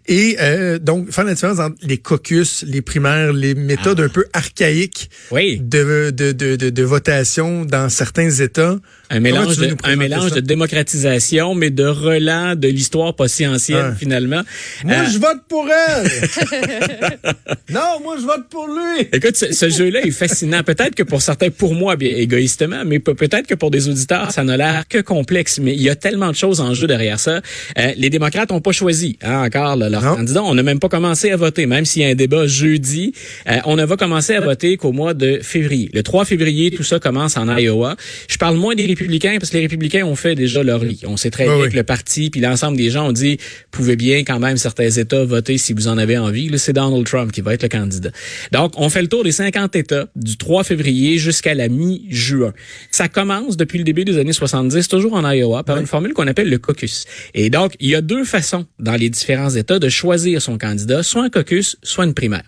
et 0.06 0.37
euh, 0.41 0.79
donc, 0.79 1.11
faire 1.11 1.25
la 1.25 1.35
différence 1.35 1.59
entre 1.59 1.77
les 1.82 1.99
caucus, 1.99 2.65
les 2.67 2.82
primaires, 2.82 3.32
les 3.32 3.55
méthodes 3.55 4.00
ah. 4.00 4.05
un 4.05 4.09
peu 4.09 4.25
archaïques 4.32 5.11
de, 5.32 6.11
de, 6.11 6.32
de, 6.32 6.56
de, 6.56 6.82
votation 6.82 7.65
dans 7.65 7.88
certains 7.88 8.31
États. 8.31 8.79
Un 9.12 9.19
mélange, 9.19 9.57
de, 9.57 9.75
un 9.83 9.97
mélange 9.97 10.31
de 10.31 10.39
démocratisation, 10.39 11.57
mais 11.57 11.71
de 11.71 11.85
relent 11.85 12.55
de 12.55 12.69
l'histoire 12.69 13.15
pas 13.15 13.27
si 13.27 13.45
ancienne, 13.45 13.97
finalement. 13.99 14.43
Moi, 14.85 14.95
euh, 14.95 15.07
je 15.12 15.19
vote 15.19 15.41
pour 15.49 15.67
elle! 15.69 16.07
non, 17.71 17.99
moi, 18.05 18.17
je 18.21 18.25
vote 18.25 18.49
pour 18.49 18.69
lui! 18.69 19.09
Écoute, 19.12 19.35
ce, 19.35 19.69
jeu-là 19.69 20.07
est 20.07 20.12
fascinant. 20.12 20.62
Peut-être 20.62 20.95
que 20.95 21.03
pour 21.03 21.23
certains, 21.23 21.51
pour 21.51 21.75
moi, 21.75 21.97
bien 21.97 22.12
égoïstement, 22.15 22.85
mais 22.87 23.01
peut-être 23.01 23.49
que 23.49 23.57
pour 23.57 23.73
des 23.73 23.89
auditeurs, 23.89 24.31
ça 24.31 24.45
n'a 24.45 24.57
l'air 24.57 24.85
que 24.89 24.99
complexe. 24.99 25.59
Mais 25.59 25.75
il 25.75 25.83
y 25.83 25.91
a 25.91 25.97
tellement 25.97 26.29
de 26.31 26.37
choses 26.37 26.61
en 26.61 26.73
jeu 26.73 26.87
derrière 26.87 27.19
ça. 27.19 27.41
Euh, 27.79 27.93
les 27.97 28.11
démocrates 28.11 28.51
n'ont 28.51 28.61
pas 28.61 28.71
choisi 28.71 29.19
hein, 29.23 29.43
encore 29.45 29.75
leur 29.75 30.03
candidat. 30.03 30.45
On 30.45 30.55
n'a 30.55 30.62
même 30.62 30.79
pas 30.79 30.89
commencé 30.89 31.33
à 31.33 31.37
voter, 31.37 31.67
même 31.67 31.85
s'il 31.85 32.03
y 32.03 32.05
a 32.05 32.09
un 32.09 32.15
débat 32.15 32.47
jeudi. 32.47 33.12
Euh, 33.49 33.59
on 33.65 33.75
ne 33.75 33.85
va 33.85 33.97
commencer 33.97 34.35
à 34.35 34.41
voter 34.41 34.77
qu'au 34.77 34.93
mois 34.93 35.15
de 35.15 35.41
février. 35.43 35.91
Le 35.93 36.05
3 36.05 36.25
février, 36.25 36.71
tout 36.71 36.85
ça 36.85 37.01
commence 37.01 37.37
en 37.37 37.57
Iowa. 37.57 37.97
Je 38.29 38.37
parle 38.37 38.57
moins 38.57 38.77
des 38.77 38.87
républicains 39.00 39.38
parce 39.38 39.50
que 39.50 39.56
les 39.56 39.62
républicains 39.62 40.05
ont 40.05 40.14
fait 40.14 40.35
déjà 40.35 40.62
leur 40.62 40.85
lit. 40.85 41.00
On 41.06 41.17
sait 41.17 41.31
très 41.31 41.44
bien 41.44 41.69
que 41.69 41.76
le 41.76 41.82
parti 41.82 42.31
puis 42.31 42.41
l'ensemble 42.41 42.76
des 42.76 42.91
gens 42.91 43.08
ont 43.08 43.12
dit 43.12 43.38
pouvez 43.70 43.97
bien 43.97 44.25
quand 44.25 44.38
même 44.38 44.56
certains 44.56 44.91
États 44.91 45.25
voter 45.25 45.58
si 45.58 45.73
vous 45.73 45.88
en 45.88 45.99
avez 45.99 46.19
envie. 46.19 46.50
c'est 46.58 46.73
Donald 46.73 47.06
Trump 47.06 47.32
qui 47.32 47.41
va 47.41 47.55
être 47.55 47.62
le 47.62 47.69
candidat. 47.69 48.11
Donc 48.52 48.73
on 48.76 48.91
fait 48.91 49.02
le 49.02 49.08
tour 49.08 49.25
des 49.25 49.32
50 49.32 49.76
États 49.76 50.06
du 50.17 50.37
3 50.37 50.64
février 50.64 51.19
jusqu'à 51.19 51.55
la 51.55 51.69
mi-juin. 51.69 52.52
Ça 52.91 53.08
commence 53.08 53.56
depuis 53.56 53.79
le 53.79 53.85
début 53.85 54.05
des 54.05 54.19
années 54.19 54.32
70 54.32 54.88
toujours 54.88 55.14
en 55.14 55.31
Iowa 55.31 55.64
par 55.64 55.79
une 55.79 55.87
formule 55.87 56.12
qu'on 56.12 56.26
appelle 56.26 56.50
le 56.50 56.58
caucus. 56.58 57.06
Et 57.35 57.50
donc 57.50 57.75
il 57.81 57.88
y 57.88 57.94
a 57.94 58.00
deux 58.02 58.25
façons 58.25 58.67
dans 58.79 58.97
les 58.97 59.08
différents 59.08 59.50
États 59.50 59.79
de 59.79 59.88
choisir 59.88 60.43
son 60.43 60.58
candidat, 60.58 61.02
soit 61.02 61.25
un 61.25 61.31
caucus, 61.31 61.76
soit 61.82 62.05
une 62.05 62.14
primaire. 62.14 62.44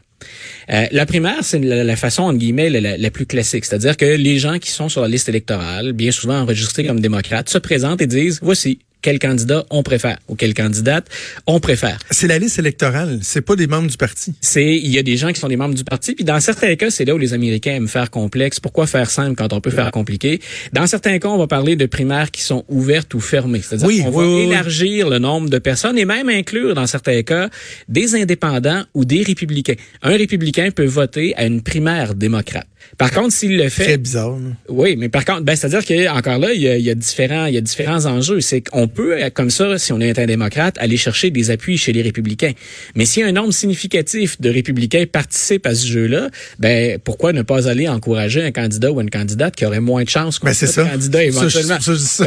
Euh, 0.71 0.87
la 0.91 1.07
primaire, 1.07 1.39
c'est 1.43 1.59
la, 1.59 1.97
façon, 1.97 2.23
entre 2.25 2.39
guillemets, 2.39 2.71
la, 2.71 3.11
plus 3.11 3.27
classique. 3.27 3.65
C'est-à-dire 3.65 3.97
que 3.97 4.05
les 4.05 4.39
gens 4.39 4.59
qui 4.59 4.71
sont 4.71 4.89
sur 4.89 5.03
la 5.03 5.09
liste 5.09 5.29
électorale, 5.29 5.93
bien 5.93 6.11
souvent 6.11 6.41
enregistrés 6.41 6.85
comme 6.85 7.01
démocrates, 7.01 7.49
se 7.49 7.59
présentent 7.59 8.01
et 8.01 8.07
disent, 8.07 8.41
voici, 8.43 8.79
quel 9.03 9.19
candidat 9.19 9.67
on 9.71 9.83
préfère 9.83 10.19
ou 10.29 10.37
quelle 10.37 10.55
candidate 10.55 11.07
on 11.47 11.61
préfère. 11.61 11.99
C'est 12.11 12.29
la 12.29 12.39
liste 12.39 12.59
électorale, 12.59 13.19
c'est 13.23 13.41
pas 13.43 13.57
des 13.57 13.67
membres 13.67 13.89
du 13.89 13.97
parti. 13.97 14.33
C'est 14.41 14.77
il 14.77 14.89
y 14.89 14.99
a 14.99 15.03
des 15.03 15.17
gens 15.17 15.33
qui 15.33 15.41
sont 15.41 15.49
des 15.49 15.57
membres 15.57 15.75
du 15.75 15.85
parti, 15.85 16.15
puis 16.15 16.25
dans 16.25 16.41
certains 16.41 16.75
cas, 16.77 16.91
c'est 16.91 17.05
là 17.05 17.15
où 17.15 17.19
les 17.19 17.35
Américains 17.35 17.73
aiment 17.73 17.89
faire 17.89 18.11
complexe. 18.11 18.61
Pourquoi 18.61 18.87
faire 18.87 19.11
simple 19.11 19.35
quand 19.37 19.53
on 19.53 19.61
peut 19.61 19.71
faire 19.71 19.91
compliqué? 19.91 20.41
Dans 20.73 20.87
certains 20.87 21.19
cas, 21.19 21.29
on 21.29 21.39
va 21.39 21.47
parler 21.47 21.77
de 21.77 21.87
primaires 21.87 22.31
qui 22.31 22.43
sont 22.43 22.65
ouvertes 22.69 23.13
ou 23.15 23.21
fermées, 23.21 23.61
c'est-à-dire 23.63 24.05
qu'on 24.05 24.11
va 24.11 24.41
élargir 24.43 25.09
le 25.09 25.19
nombre 25.19 25.51
de 25.51 25.59
personnes 25.59 25.99
et 25.99 26.05
même 26.05 26.29
inclure 26.29 26.75
dans 26.75 26.87
certains 26.87 27.23
cas 27.23 27.49
des 27.89 28.15
indépendants 28.15 28.85
ou 28.95 29.05
des 29.05 29.23
républicains. 29.23 29.75
Un 30.03 30.17
républicain 30.17 30.71
peut 30.71 30.87
voter 30.87 31.35
à 31.37 31.45
une 31.45 31.63
primaire 31.63 32.15
démocrate. 32.15 32.67
Par 32.99 33.11
contre, 33.11 33.33
s'il 33.33 33.57
le 33.57 33.69
fait, 33.69 33.85
très 33.85 33.99
bizarre. 33.99 34.39
Oui, 34.69 34.97
mais 34.97 35.09
par 35.09 35.25
contre, 35.25 35.43
ben 35.43 35.57
c'est-à-dire 35.57 35.85
que 35.85 36.09
encore 36.11 36.39
là, 36.39 36.53
il 36.53 36.61
y 36.61 36.69
a, 36.69 36.77
il 36.77 36.85
y 36.85 36.91
a 36.91 36.95
différents, 36.95 37.47
il 37.47 37.55
y 37.55 37.59
a 37.59 37.61
différents 37.61 38.07
enjeux. 38.07 38.41
C'est 38.41 38.61
qu'on 38.61 38.89
peut, 38.89 39.19
comme 39.35 39.51
ça, 39.51 39.79
si 39.79 39.93
on 39.93 40.01
est 40.01 40.19
un 40.19 40.27
démocrate, 40.27 40.77
aller 40.79 40.97
chercher 40.97 41.31
des 41.31 41.51
appuis 41.51 41.79
chez 41.79 41.93
les 41.93 42.03
républicains. 42.03 42.53
Mais 42.95 43.05
si 43.05 43.23
un 43.23 43.33
nombre 43.33 43.53
significatif 43.53 44.41
de 44.41 44.51
républicains 44.51 45.05
participe 45.11 45.67
à 45.67 45.75
ce 45.75 45.87
jeu-là, 45.87 46.29
ben 46.59 46.99
pourquoi 46.99 47.33
ne 47.33 47.43
pas 47.43 47.69
aller 47.69 47.89
encourager 47.89 48.43
un 48.43 48.53
candidat 48.53 48.93
ou 48.93 49.01
une 49.01 49.11
candidate 49.11 49.55
qui 49.57 49.65
aurait 49.65 49.81
moins 49.81 50.05
de 50.05 50.09
chances 50.09 50.39
qu'un 50.39 50.51
ben, 50.51 50.91
candidat 50.91 51.25
éventuellement? 51.25 51.79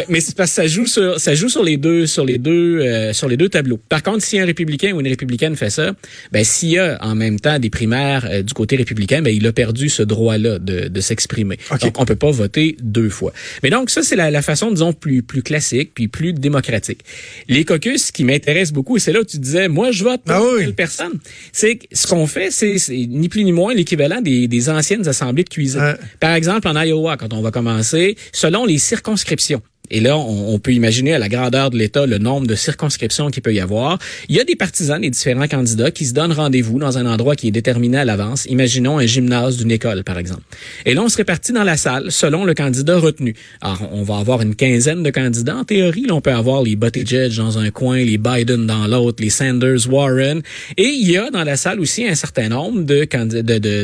mais 0.10 0.20
c'est 0.20 0.36
parce 0.36 0.51
que 0.51 0.56
ça 0.56 0.68
joue 0.68 0.86
sur 0.86 1.20
ça 1.20 1.36
joue 1.36 1.50
sur 1.50 1.63
les 1.63 1.77
deux 1.77 2.08
sur 2.08 2.25
les 2.25 2.38
deux 2.38 2.79
euh, 2.82 3.13
sur 3.13 3.27
les 3.27 3.38
deux 3.38 3.50
tableaux. 3.50 3.79
Par 3.89 4.03
contre, 4.03 4.24
si 4.24 4.39
un 4.39 4.46
républicain 4.46 4.94
ou 4.94 5.00
une 5.00 5.08
républicaine 5.08 5.56
fait 5.56 5.70
ça, 5.70 5.94
ben 6.32 6.44
s'il 6.44 6.70
y 6.70 6.79
a 6.79 6.98
en 7.01 7.15
même 7.15 7.39
temps 7.39 7.60
des 7.60 7.70
primaires 7.70 8.27
euh, 8.29 8.41
du 8.41 8.53
côté 8.53 8.75
républicain, 8.75 9.22
ben 9.22 9.34
il 9.34 9.46
a 9.48 9.53
perdu 9.53 9.89
ce 9.89 10.03
droit-là 10.03 10.45
de, 10.46 10.88
de 10.88 11.02
s'exprimer. 11.02 11.58
Donc 11.82 12.00
on 12.00 12.06
peut 12.06 12.16
pas 12.16 12.32
voter 12.32 12.78
deux 12.82 13.10
fois. 13.10 13.34
Mais 13.64 13.70
donc 13.70 13.90
ça 13.90 14.04
c'est 14.04 14.16
la, 14.16 14.32
la 14.32 14.42
façon 14.42 14.72
disons 14.72 14.94
plus 14.94 15.24
plus 15.24 15.44
classique 15.44 15.92
puis 15.94 16.08
plus 16.08 16.34
démocratique. 16.34 17.04
Les 17.48 17.66
caucus 17.66 18.12
qui 18.12 18.24
m'intéressent 18.24 18.74
beaucoup, 18.74 18.98
et 18.98 19.00
c'est 19.00 19.12
là 19.12 19.22
où 19.22 19.24
tu 19.25 19.38
disais, 19.38 19.68
moi, 19.68 19.92
je 19.92 20.04
vote 20.04 20.22
pour 20.24 20.36
ah 20.36 20.60
telle 20.60 20.74
personne. 20.74 21.20
C'est 21.52 21.80
ce 21.92 22.08
qu'on 22.08 22.28
fait, 22.28 22.52
c'est 22.52 22.78
ni 22.90 23.30
plus 23.30 23.44
ni 23.44 23.52
moins 23.52 23.74
l'équivalent 23.74 24.22
des, 24.22 24.48
des, 24.48 24.70
anciennes 24.70 25.08
assemblées 25.08 25.44
de 25.44 25.50
cuisine. 25.50 25.98
Par 26.20 26.34
exemple, 26.34 26.68
en 26.68 26.82
Iowa, 26.82 27.18
quand 27.18 27.34
on 27.34 27.42
va 27.42 27.52
commencer, 27.52 28.16
selon 28.32 28.66
les 28.66 28.78
circonscriptions, 28.78 29.62
Et 29.92 30.00
là, 30.00 30.18
on, 30.18 30.58
peut 30.60 30.74
imaginer 30.74 31.13
à 31.13 31.20
la 31.20 31.30
grandeur 31.30 31.70
de 31.70 31.77
l'État 31.77 32.06
le 32.06 32.18
nombre 32.18 32.48
de 32.48 32.56
circonscriptions 32.56 33.30
qu'il 33.30 33.44
peut 33.44 33.54
y 33.54 33.60
avoir. 33.60 34.00
Il 34.30 34.36
y 34.36 34.39
a 34.39 34.44
des 34.44 34.56
partisans 34.56 35.00
des 35.00 35.10
différents 35.10 35.48
candidats 35.48 35.92
qui 35.92 36.06
se 36.06 36.13
donnent 36.13 36.32
rendez-vous 36.32 36.80
dans 36.80 36.98
un 36.98 37.06
endroit 37.06 37.36
qui 37.36 37.48
est 37.48 37.51
déterminé 37.51 37.98
à 37.98 38.06
l'avance. 38.06 38.46
Imaginons 38.46 38.98
un 38.98 39.06
gymnase 39.06 39.58
d'une 39.58 39.72
école, 39.72 40.04
par 40.04 40.18
exemple. 40.18 40.44
Et 40.86 40.94
là, 40.94 41.04
on 41.04 41.10
se 41.10 41.18
répartit 41.18 41.51
dans 41.51 41.63
la 41.63 41.77
salle 41.77 42.12
selon 42.12 42.46
le 42.46 42.54
candidat 42.54 42.98
retenu. 42.98 43.36
Alors, 43.62 43.89
on 43.92 44.04
va 44.04 44.18
avoir 44.18 44.42
une 44.42 44.56
quinzaine 44.56 45.04
de 45.04 45.10
candidats. 45.10 45.58
En 45.58 45.63
théorie, 45.63 46.06
là, 46.06 46.15
on 46.15 46.22
peut 46.22 46.32
avoir 46.32 46.63
les 46.63 46.75
Buttigieg 46.75 47.36
dans 47.36 47.58
un 47.58 47.70
coin, 47.70 47.98
les 47.98 48.18
Biden 48.18 48.65
dans 48.65 48.88
l'autre, 48.88 49.22
les 49.22 49.30
Sanders, 49.30 49.88
Warren. 49.89 50.42
Et 50.77 50.88
il 50.88 51.10
y 51.10 51.18
a 51.18 51.30
dans 51.30 51.44
la 51.44 51.58
salle 51.58 51.80
aussi 51.80 52.08
un 52.08 52.15
certain 52.15 52.50
nombre 52.50 52.84
de 52.84 53.06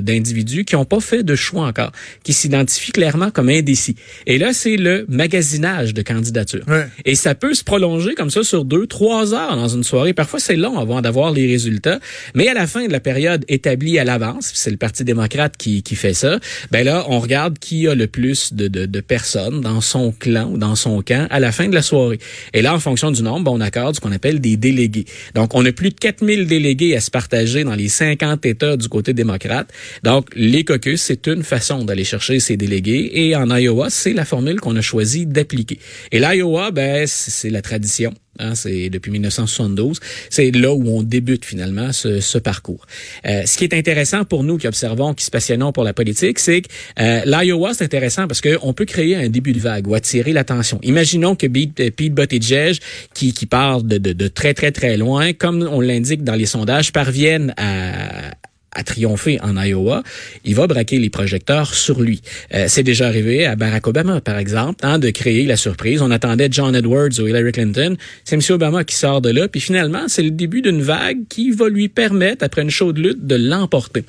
d'individus 0.01 0.65
qui 0.65 0.75
n'ont 0.75 0.85
pas 0.85 0.99
fait 0.99 1.23
de 1.23 1.35
choix 1.35 1.67
encore, 1.67 1.91
qui 2.23 2.33
s'identifient 2.33 2.91
clairement 2.91 3.31
comme 3.31 3.49
indécis. 3.49 3.95
Et 4.25 4.37
là, 4.37 4.53
c'est 4.53 4.77
le 4.77 5.05
magasinage 5.07 5.90
de 5.93 6.01
candidature. 6.01 6.65
Et 7.05 7.15
ça 7.15 7.35
peut 7.35 7.53
se 7.53 7.63
prolonger 7.63 8.15
comme 8.15 8.29
ça 8.29 8.43
sur 8.43 8.65
deux, 8.65 8.87
trois 8.87 9.33
heures 9.33 9.55
dans 9.55 9.67
une 9.67 9.83
soirée. 9.83 10.13
Parfois, 10.13 10.39
c'est 10.39 10.55
long 10.55 10.79
avant 10.79 11.01
d'avoir 11.01 11.31
les 11.31 11.47
résultats. 11.47 11.99
Mais 12.35 12.47
à 12.47 12.53
la 12.53 12.67
fin 12.67 12.85
de 12.87 12.91
la 12.91 12.99
période 12.99 13.45
établie 13.47 13.99
à 13.99 14.03
l'avance, 14.03 14.51
c'est 14.53 14.71
le 14.71 14.77
Parti 14.77 15.03
démocrate 15.03 15.57
qui, 15.57 15.83
qui 15.83 15.95
fait 15.95 16.13
ça, 16.13 16.39
ben 16.71 16.83
là, 16.83 17.05
on 17.07 17.19
regarde 17.19 17.59
qui 17.59 17.87
a 17.87 17.95
le 17.95 18.07
plus 18.07 18.53
de, 18.53 18.67
de, 18.67 18.85
de, 18.85 18.99
personnes 19.01 19.61
dans 19.61 19.81
son 19.81 20.11
clan 20.11 20.49
ou 20.51 20.57
dans 20.57 20.75
son 20.75 21.01
camp 21.01 21.27
à 21.29 21.39
la 21.39 21.51
fin 21.51 21.67
de 21.67 21.75
la 21.75 21.81
soirée. 21.81 22.19
Et 22.53 22.61
là, 22.61 22.73
en 22.73 22.79
fonction 22.79 23.11
du 23.11 23.23
nombre, 23.23 23.45
ben, 23.45 23.51
on 23.51 23.61
accorde 23.61 23.95
ce 23.95 23.99
qu'on 23.99 24.11
appelle 24.11 24.39
des 24.39 24.57
délégués. 24.57 25.05
Donc, 25.35 25.53
on 25.55 25.65
a 25.65 25.71
plus 25.71 25.89
de 25.89 25.95
4000 25.95 26.47
délégués 26.47 26.95
à 26.95 27.01
se 27.01 27.11
partager 27.11 27.63
dans 27.63 27.75
les 27.75 27.89
50 27.89 28.45
États 28.45 28.77
du 28.77 28.87
côté 28.87 29.13
démocrate. 29.13 29.71
Donc, 30.03 30.29
les 30.35 30.63
caucus, 30.63 31.01
c'est 31.01 31.27
une 31.27 31.43
façon 31.43 31.83
d'aller 31.83 32.03
chercher 32.03 32.39
ces 32.39 32.57
délégués. 32.57 33.11
Et 33.13 33.35
en 33.35 33.55
Iowa, 33.55 33.89
c'est 33.89 34.13
la 34.13 34.25
formule 34.25 34.59
qu'on 34.59 34.75
a 34.75 34.81
choisi 34.81 35.25
d'appliquer. 35.25 35.79
Et 36.11 36.19
l'Iowa, 36.19 36.71
ben, 36.71 37.05
c'est 37.07 37.49
la 37.49 37.61
tradition. 37.61 38.13
Hein, 38.39 38.55
c'est 38.55 38.89
depuis 38.89 39.11
1972. 39.11 39.99
C'est 40.29 40.51
là 40.51 40.73
où 40.73 40.87
on 40.87 41.03
débute 41.03 41.45
finalement 41.45 41.91
ce, 41.91 42.21
ce 42.21 42.37
parcours. 42.37 42.85
Euh, 43.25 43.43
ce 43.45 43.57
qui 43.57 43.65
est 43.65 43.73
intéressant 43.73 44.23
pour 44.23 44.43
nous 44.43 44.57
qui 44.57 44.67
observons, 44.67 45.13
qui 45.13 45.25
se 45.25 45.31
passionnons 45.31 45.71
pour 45.71 45.83
la 45.83 45.93
politique, 45.93 46.39
c'est 46.39 46.61
que 46.61 46.69
euh, 46.99 47.21
l'Iowa, 47.25 47.73
c'est 47.73 47.83
intéressant 47.83 48.27
parce 48.27 48.41
qu'on 48.41 48.73
peut 48.73 48.85
créer 48.85 49.15
un 49.15 49.29
début 49.29 49.51
de 49.51 49.59
vague 49.59 49.87
ou 49.87 49.95
attirer 49.95 50.31
l'attention. 50.31 50.79
Imaginons 50.81 51.35
que 51.35 51.45
Pete, 51.47 51.93
Pete 51.95 52.13
Buttigieg, 52.13 52.77
qui, 53.13 53.33
qui 53.33 53.45
part 53.45 53.83
de, 53.83 53.97
de, 53.97 54.13
de 54.13 54.27
très, 54.27 54.53
très, 54.53 54.71
très 54.71 54.97
loin, 54.97 55.33
comme 55.33 55.67
on 55.69 55.81
l'indique 55.81 56.23
dans 56.23 56.35
les 56.35 56.45
sondages, 56.45 56.93
parviennent 56.93 57.53
à, 57.57 58.31
à 58.73 58.83
triompher 58.83 59.39
en 59.41 59.61
Iowa, 59.61 60.03
il 60.45 60.55
va 60.55 60.67
braquer 60.67 60.97
les 60.97 61.09
projecteurs 61.09 61.73
sur 61.73 62.01
lui. 62.01 62.21
Euh, 62.53 62.65
c'est 62.67 62.83
déjà 62.83 63.07
arrivé 63.07 63.45
à 63.45 63.55
Barack 63.55 63.87
Obama, 63.87 64.21
par 64.21 64.37
exemple, 64.37 64.85
hein, 64.85 64.97
de 64.97 65.09
créer 65.09 65.45
la 65.45 65.57
surprise. 65.57 66.01
On 66.01 66.11
attendait 66.11 66.47
John 66.51 66.73
Edwards 66.75 67.19
ou 67.19 67.27
Hillary 67.27 67.51
Clinton. 67.51 67.97
C'est 68.23 68.35
M. 68.35 68.41
Obama 68.49 68.83
qui 68.83 68.95
sort 68.95 69.21
de 69.21 69.29
là. 69.29 69.47
Puis 69.47 69.59
finalement, 69.59 70.03
c'est 70.07 70.23
le 70.23 70.31
début 70.31 70.61
d'une 70.61 70.81
vague 70.81 71.19
qui 71.29 71.51
va 71.51 71.67
lui 71.67 71.89
permettre, 71.89 72.45
après 72.45 72.61
une 72.61 72.69
chaude 72.69 72.97
lutte, 72.97 73.25
de 73.25 73.35
l'emporter. 73.35 74.05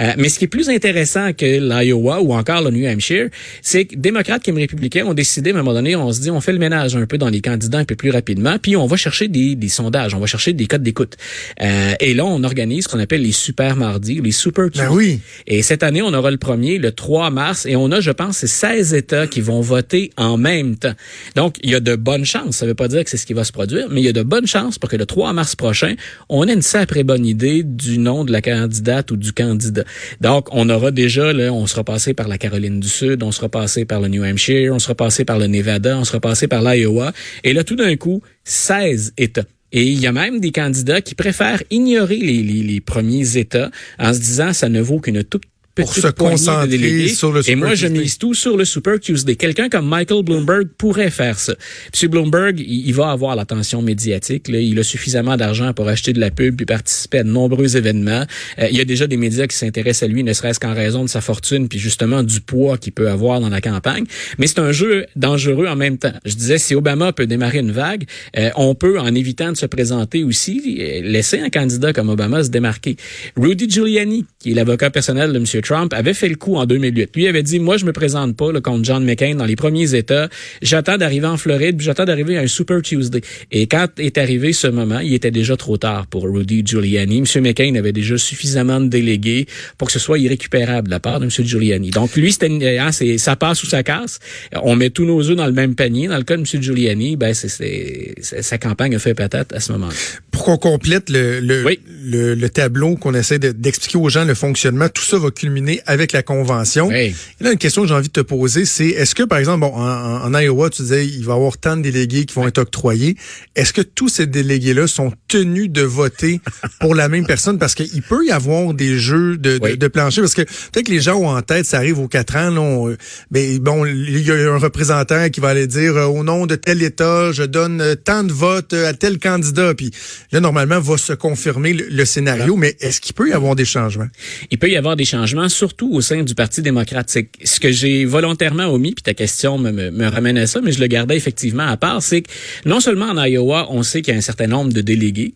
Euh, 0.00 0.12
mais 0.16 0.30
ce 0.30 0.38
qui 0.38 0.46
est 0.46 0.48
plus 0.48 0.70
intéressant 0.70 1.32
que 1.34 1.44
l'Iowa 1.44 2.22
ou 2.22 2.32
encore 2.32 2.62
le 2.62 2.70
New 2.70 2.86
Hampshire, 2.86 3.28
c'est 3.60 3.84
que 3.84 3.96
démocrates 3.96 4.44
comme 4.44 4.56
républicains 4.56 5.04
ont 5.04 5.14
décidé, 5.14 5.50
à 5.50 5.54
un 5.54 5.56
moment 5.58 5.74
donné, 5.74 5.94
on 5.94 6.10
se 6.10 6.20
dit, 6.20 6.30
on 6.30 6.40
fait 6.40 6.52
le 6.52 6.58
ménage 6.58 6.96
un 6.96 7.06
peu 7.06 7.18
dans 7.18 7.28
les 7.28 7.42
candidats 7.42 7.78
un 7.78 7.84
peu 7.84 7.96
plus 7.96 8.10
rapidement, 8.10 8.56
puis 8.58 8.76
on 8.76 8.86
va 8.86 8.96
chercher 8.96 9.28
des, 9.28 9.54
des 9.56 9.68
sondages, 9.68 10.14
on 10.14 10.20
va 10.20 10.26
chercher 10.26 10.54
des 10.54 10.66
codes 10.66 10.82
d'écoute. 10.82 11.16
Euh, 11.60 11.94
et 12.00 12.14
là, 12.14 12.24
on 12.24 12.42
organise 12.44 12.84
ce 12.84 12.88
qu'on 12.88 12.98
appelle 13.00 13.22
les 13.22 13.32
super 13.32 13.76
mardis 13.76 14.05
les 14.14 14.32
Super 14.32 14.68
ben 14.74 14.88
oui. 14.90 15.20
Et 15.46 15.62
cette 15.62 15.82
année, 15.82 16.02
on 16.02 16.12
aura 16.14 16.30
le 16.30 16.36
premier, 16.36 16.78
le 16.78 16.92
3 16.92 17.30
mars, 17.30 17.66
et 17.66 17.76
on 17.76 17.90
a, 17.90 18.00
je 18.00 18.10
pense, 18.10 18.44
16 18.44 18.94
États 18.94 19.26
qui 19.26 19.40
vont 19.40 19.60
voter 19.60 20.10
en 20.16 20.36
même 20.36 20.76
temps. 20.76 20.94
Donc, 21.34 21.56
il 21.62 21.70
y 21.70 21.74
a 21.74 21.80
de 21.80 21.96
bonnes 21.96 22.24
chances. 22.24 22.56
Ça 22.56 22.66
ne 22.66 22.70
veut 22.70 22.74
pas 22.74 22.88
dire 22.88 23.04
que 23.04 23.10
c'est 23.10 23.16
ce 23.16 23.26
qui 23.26 23.34
va 23.34 23.44
se 23.44 23.52
produire, 23.52 23.88
mais 23.90 24.00
il 24.00 24.04
y 24.04 24.08
a 24.08 24.12
de 24.12 24.22
bonnes 24.22 24.46
chances 24.46 24.78
pour 24.78 24.90
que 24.90 24.96
le 24.96 25.06
3 25.06 25.32
mars 25.32 25.56
prochain, 25.56 25.94
on 26.28 26.46
ait 26.46 26.54
une 26.54 26.62
sacrée 26.62 27.04
bonne 27.04 27.26
idée 27.26 27.62
du 27.62 27.98
nom 27.98 28.24
de 28.24 28.32
la 28.32 28.42
candidate 28.42 29.10
ou 29.10 29.16
du 29.16 29.32
candidat. 29.32 29.84
Donc, 30.20 30.48
on 30.52 30.68
aura 30.70 30.90
déjà, 30.90 31.32
là, 31.32 31.52
on 31.52 31.66
sera 31.66 31.84
passé 31.84 32.14
par 32.14 32.28
la 32.28 32.38
Caroline 32.38 32.80
du 32.80 32.88
Sud, 32.88 33.22
on 33.22 33.32
sera 33.32 33.48
passé 33.48 33.84
par 33.84 34.00
le 34.00 34.08
New 34.08 34.24
Hampshire, 34.24 34.72
on 34.74 34.78
sera 34.78 34.94
passé 34.94 35.24
par 35.24 35.38
le 35.38 35.46
Nevada, 35.46 35.98
on 35.98 36.04
sera 36.04 36.20
passé 36.20 36.48
par 36.48 36.62
l'Iowa. 36.62 37.12
Et 37.44 37.52
là, 37.52 37.64
tout 37.64 37.76
d'un 37.76 37.96
coup, 37.96 38.22
16 38.44 39.14
États. 39.18 39.44
Et 39.72 39.84
il 39.84 40.00
y 40.00 40.06
a 40.06 40.12
même 40.12 40.40
des 40.40 40.52
candidats 40.52 41.00
qui 41.00 41.14
préfèrent 41.14 41.62
ignorer 41.70 42.18
les, 42.18 42.80
premiers 42.80 43.36
États 43.36 43.70
en 43.98 44.14
se 44.14 44.18
disant 44.20 44.52
ça 44.52 44.68
ne 44.68 44.80
vaut 44.80 45.00
qu'une 45.00 45.24
toute 45.24 45.44
pour 45.76 45.94
se 45.94 46.08
concentrer 46.08 47.08
sur 47.08 47.32
le 47.32 47.42
Super 47.42 47.52
Et 47.52 47.56
moi, 47.56 47.74
je 47.74 47.86
mise 47.86 48.16
tout 48.16 48.32
sur 48.32 48.56
le 48.56 48.64
Super 48.64 48.98
Tuesday. 48.98 49.36
Quelqu'un 49.36 49.68
comme 49.68 49.86
Michael 49.86 50.24
Bloomberg 50.24 50.68
pourrait 50.78 51.10
faire 51.10 51.38
ça. 51.38 51.54
Monsieur 51.92 52.08
Bloomberg, 52.08 52.58
il, 52.58 52.92
va 52.92 53.10
avoir 53.10 53.36
l'attention 53.36 53.82
médiatique. 53.82 54.48
Là. 54.48 54.58
Il 54.58 54.78
a 54.78 54.82
suffisamment 54.82 55.36
d'argent 55.36 55.74
pour 55.74 55.86
acheter 55.88 56.14
de 56.14 56.18
la 56.18 56.30
pub 56.30 56.56
puis 56.56 56.64
participer 56.64 57.18
à 57.18 57.24
de 57.24 57.28
nombreux 57.28 57.76
événements. 57.76 58.24
Euh, 58.58 58.68
il 58.70 58.76
y 58.76 58.80
a 58.80 58.86
déjà 58.86 59.06
des 59.06 59.18
médias 59.18 59.46
qui 59.46 59.56
s'intéressent 59.56 60.08
à 60.08 60.12
lui, 60.12 60.24
ne 60.24 60.32
serait-ce 60.32 60.58
qu'en 60.58 60.74
raison 60.74 61.04
de 61.04 61.08
sa 61.08 61.20
fortune 61.20 61.68
puis 61.68 61.78
justement 61.78 62.22
du 62.22 62.40
poids 62.40 62.78
qu'il 62.78 62.94
peut 62.94 63.10
avoir 63.10 63.40
dans 63.40 63.50
la 63.50 63.60
campagne. 63.60 64.04
Mais 64.38 64.46
c'est 64.46 64.60
un 64.60 64.72
jeu 64.72 65.06
dangereux 65.14 65.66
en 65.66 65.76
même 65.76 65.98
temps. 65.98 66.14
Je 66.24 66.34
disais, 66.34 66.56
si 66.56 66.74
Obama 66.74 67.12
peut 67.12 67.26
démarrer 67.26 67.58
une 67.58 67.72
vague, 67.72 68.04
euh, 68.38 68.48
on 68.56 68.74
peut, 68.74 68.98
en 68.98 69.14
évitant 69.14 69.52
de 69.52 69.58
se 69.58 69.66
présenter 69.66 70.24
aussi, 70.24 70.78
euh, 70.80 71.02
laisser 71.02 71.40
un 71.40 71.50
candidat 71.50 71.92
comme 71.92 72.08
Obama 72.08 72.42
se 72.42 72.48
démarquer. 72.48 72.96
Rudy 73.36 73.68
Giuliani, 73.68 74.24
qui 74.38 74.52
est 74.52 74.54
l'avocat 74.54 74.88
personnel 74.90 75.34
de 75.34 75.38
Monsieur 75.38 75.60
Trump 75.66 75.92
avait 75.92 76.14
fait 76.14 76.28
le 76.28 76.36
coup 76.36 76.56
en 76.56 76.64
2008. 76.64 77.10
Lui 77.16 77.26
avait 77.26 77.42
dit, 77.42 77.58
moi, 77.58 77.76
je 77.76 77.84
me 77.84 77.92
présente 77.92 78.36
pas 78.36 78.52
là, 78.52 78.60
contre 78.60 78.84
John 78.84 79.04
McCain 79.04 79.34
dans 79.34 79.44
les 79.44 79.56
premiers 79.56 79.94
États. 79.94 80.28
J'attends 80.62 80.96
d'arriver 80.96 81.26
en 81.26 81.36
Floride, 81.36 81.76
puis 81.76 81.86
j'attends 81.86 82.04
d'arriver 82.04 82.38
à 82.38 82.42
un 82.42 82.46
Super 82.46 82.82
Tuesday. 82.82 83.20
Et 83.50 83.66
quand 83.66 83.88
est 83.98 84.16
arrivé 84.16 84.52
ce 84.52 84.68
moment, 84.68 85.00
il 85.00 85.12
était 85.12 85.32
déjà 85.32 85.56
trop 85.56 85.76
tard 85.76 86.06
pour 86.06 86.22
Rudy 86.22 86.62
Giuliani. 86.64 87.18
M. 87.18 87.42
McCain 87.42 87.74
avait 87.74 87.92
déjà 87.92 88.16
suffisamment 88.16 88.80
de 88.80 88.86
délégués 88.86 89.46
pour 89.76 89.88
que 89.88 89.92
ce 89.92 89.98
soit 89.98 90.18
irrécupérable 90.18 90.86
de 90.86 90.92
la 90.92 91.00
part 91.00 91.18
de 91.18 91.24
M. 91.24 91.30
Giuliani. 91.30 91.90
Donc, 91.90 92.14
lui, 92.14 92.30
c'était, 92.30 92.78
hein, 92.78 92.92
c'est, 92.92 93.18
ça 93.18 93.34
passe 93.34 93.64
ou 93.64 93.66
ça 93.66 93.82
casse. 93.82 94.20
On 94.62 94.76
met 94.76 94.90
tous 94.90 95.04
nos 95.04 95.20
œufs 95.28 95.36
dans 95.36 95.46
le 95.46 95.52
même 95.52 95.74
panier. 95.74 96.06
Dans 96.06 96.16
le 96.16 96.22
cas 96.22 96.36
de 96.36 96.42
M. 96.42 96.62
Giuliani, 96.62 97.16
ben, 97.16 97.34
c'est, 97.34 98.14
sa 98.20 98.58
campagne 98.58 98.94
a 98.94 99.00
fait 99.00 99.14
patate 99.14 99.52
à 99.52 99.58
ce 99.58 99.72
moment-là. 99.72 99.94
Pour 100.30 100.44
qu'on 100.44 100.58
complète 100.58 101.10
le, 101.10 101.40
le, 101.40 102.34
le, 102.34 102.48
tableau, 102.50 102.94
qu'on 102.94 103.14
essaie 103.14 103.38
d'expliquer 103.38 103.98
aux 103.98 104.08
gens 104.08 104.24
le 104.24 104.34
fonctionnement, 104.34 104.88
tout 104.88 105.02
ça 105.02 105.18
va 105.18 105.30
culminer 105.30 105.55
avec 105.86 106.12
la 106.12 106.22
convention. 106.22 106.90
Et 106.90 107.14
là, 107.40 107.52
une 107.52 107.58
question 107.58 107.82
que 107.82 107.88
j'ai 107.88 107.94
envie 107.94 108.08
de 108.08 108.12
te 108.12 108.20
poser, 108.20 108.64
c'est 108.64 108.88
est-ce 108.88 109.14
que, 109.14 109.22
par 109.22 109.38
exemple, 109.38 109.60
bon, 109.60 109.72
en, 109.74 110.34
Iowa, 110.38 110.70
tu 110.70 110.82
disais, 110.82 111.06
il 111.06 111.24
va 111.24 111.34
y 111.34 111.36
avoir 111.36 111.56
tant 111.58 111.76
de 111.76 111.82
délégués 111.82 112.24
qui 112.24 112.34
vont 112.34 112.46
être 112.46 112.58
octroyés. 112.58 113.16
Est-ce 113.54 113.72
que 113.72 113.82
tous 113.82 114.08
ces 114.08 114.26
délégués-là 114.26 114.86
sont 114.86 115.12
tenus 115.28 115.70
de 115.70 115.82
voter 115.82 116.40
pour 116.80 116.94
la 116.94 117.08
même 117.08 117.26
personne? 117.26 117.58
Parce 117.58 117.74
qu'il 117.74 118.02
peut 118.02 118.26
y 118.26 118.30
avoir 118.30 118.74
des 118.74 118.98
jeux 118.98 119.36
de, 119.36 119.58
de, 119.58 119.88
plancher. 119.88 120.20
Parce 120.20 120.34
que 120.34 120.42
peut-être 120.42 120.86
que 120.86 120.92
les 120.92 121.00
gens 121.00 121.16
ont 121.16 121.28
en 121.28 121.42
tête, 121.42 121.66
ça 121.66 121.78
arrive 121.78 121.98
aux 121.98 122.08
quatre 122.08 122.36
ans, 122.36 122.50
là, 122.50 122.94
ben, 123.30 123.58
bon, 123.58 123.86
il 123.86 124.26
y 124.26 124.30
a 124.30 124.52
un 124.52 124.58
représentant 124.58 125.28
qui 125.30 125.40
va 125.40 125.48
aller 125.48 125.66
dire, 125.66 125.96
euh, 125.96 126.06
au 126.06 126.22
nom 126.22 126.46
de 126.46 126.54
tel 126.54 126.82
État, 126.82 127.32
je 127.32 127.42
donne 127.42 127.80
euh, 127.80 127.94
tant 127.94 128.24
de 128.24 128.32
votes 128.32 128.72
euh, 128.72 128.88
à 128.88 128.94
tel 128.94 129.18
candidat. 129.18 129.74
Puis 129.74 129.90
là, 130.32 130.40
normalement, 130.40 130.80
va 130.80 130.96
se 130.96 131.12
confirmer 131.12 131.72
le 131.72 132.04
scénario. 132.04 132.56
Mais 132.56 132.76
est-ce 132.80 133.00
qu'il 133.00 133.14
peut 133.14 133.28
y 133.28 133.32
avoir 133.32 133.56
des 133.56 133.64
changements? 133.64 134.08
Il 134.50 134.58
peut 134.58 134.68
y 134.68 134.76
avoir 134.76 134.96
des 134.96 135.04
changements 135.04 135.45
surtout 135.48 135.92
au 135.92 136.00
sein 136.00 136.22
du 136.22 136.34
Parti 136.34 136.62
démocrate. 136.62 137.08
C'est 137.08 137.28
ce 137.44 137.60
que 137.60 137.70
j'ai 137.72 138.04
volontairement 138.04 138.66
omis, 138.66 138.92
puis 138.92 139.02
ta 139.02 139.14
question 139.14 139.58
me, 139.58 139.70
me, 139.70 140.06
ramène 140.08 140.38
à 140.38 140.46
ça, 140.46 140.60
mais 140.60 140.72
je 140.72 140.80
le 140.80 140.86
gardais 140.86 141.16
effectivement 141.16 141.66
à 141.66 141.76
part, 141.76 142.02
c'est 142.02 142.22
que 142.22 142.30
non 142.64 142.80
seulement 142.80 143.06
en 143.06 143.24
Iowa, 143.24 143.68
on 143.70 143.82
sait 143.82 144.02
qu'il 144.02 144.12
y 144.12 144.14
a 144.14 144.18
un 144.18 144.22
certain 144.22 144.46
nombre 144.46 144.72
de 144.72 144.80
délégués 144.80 145.34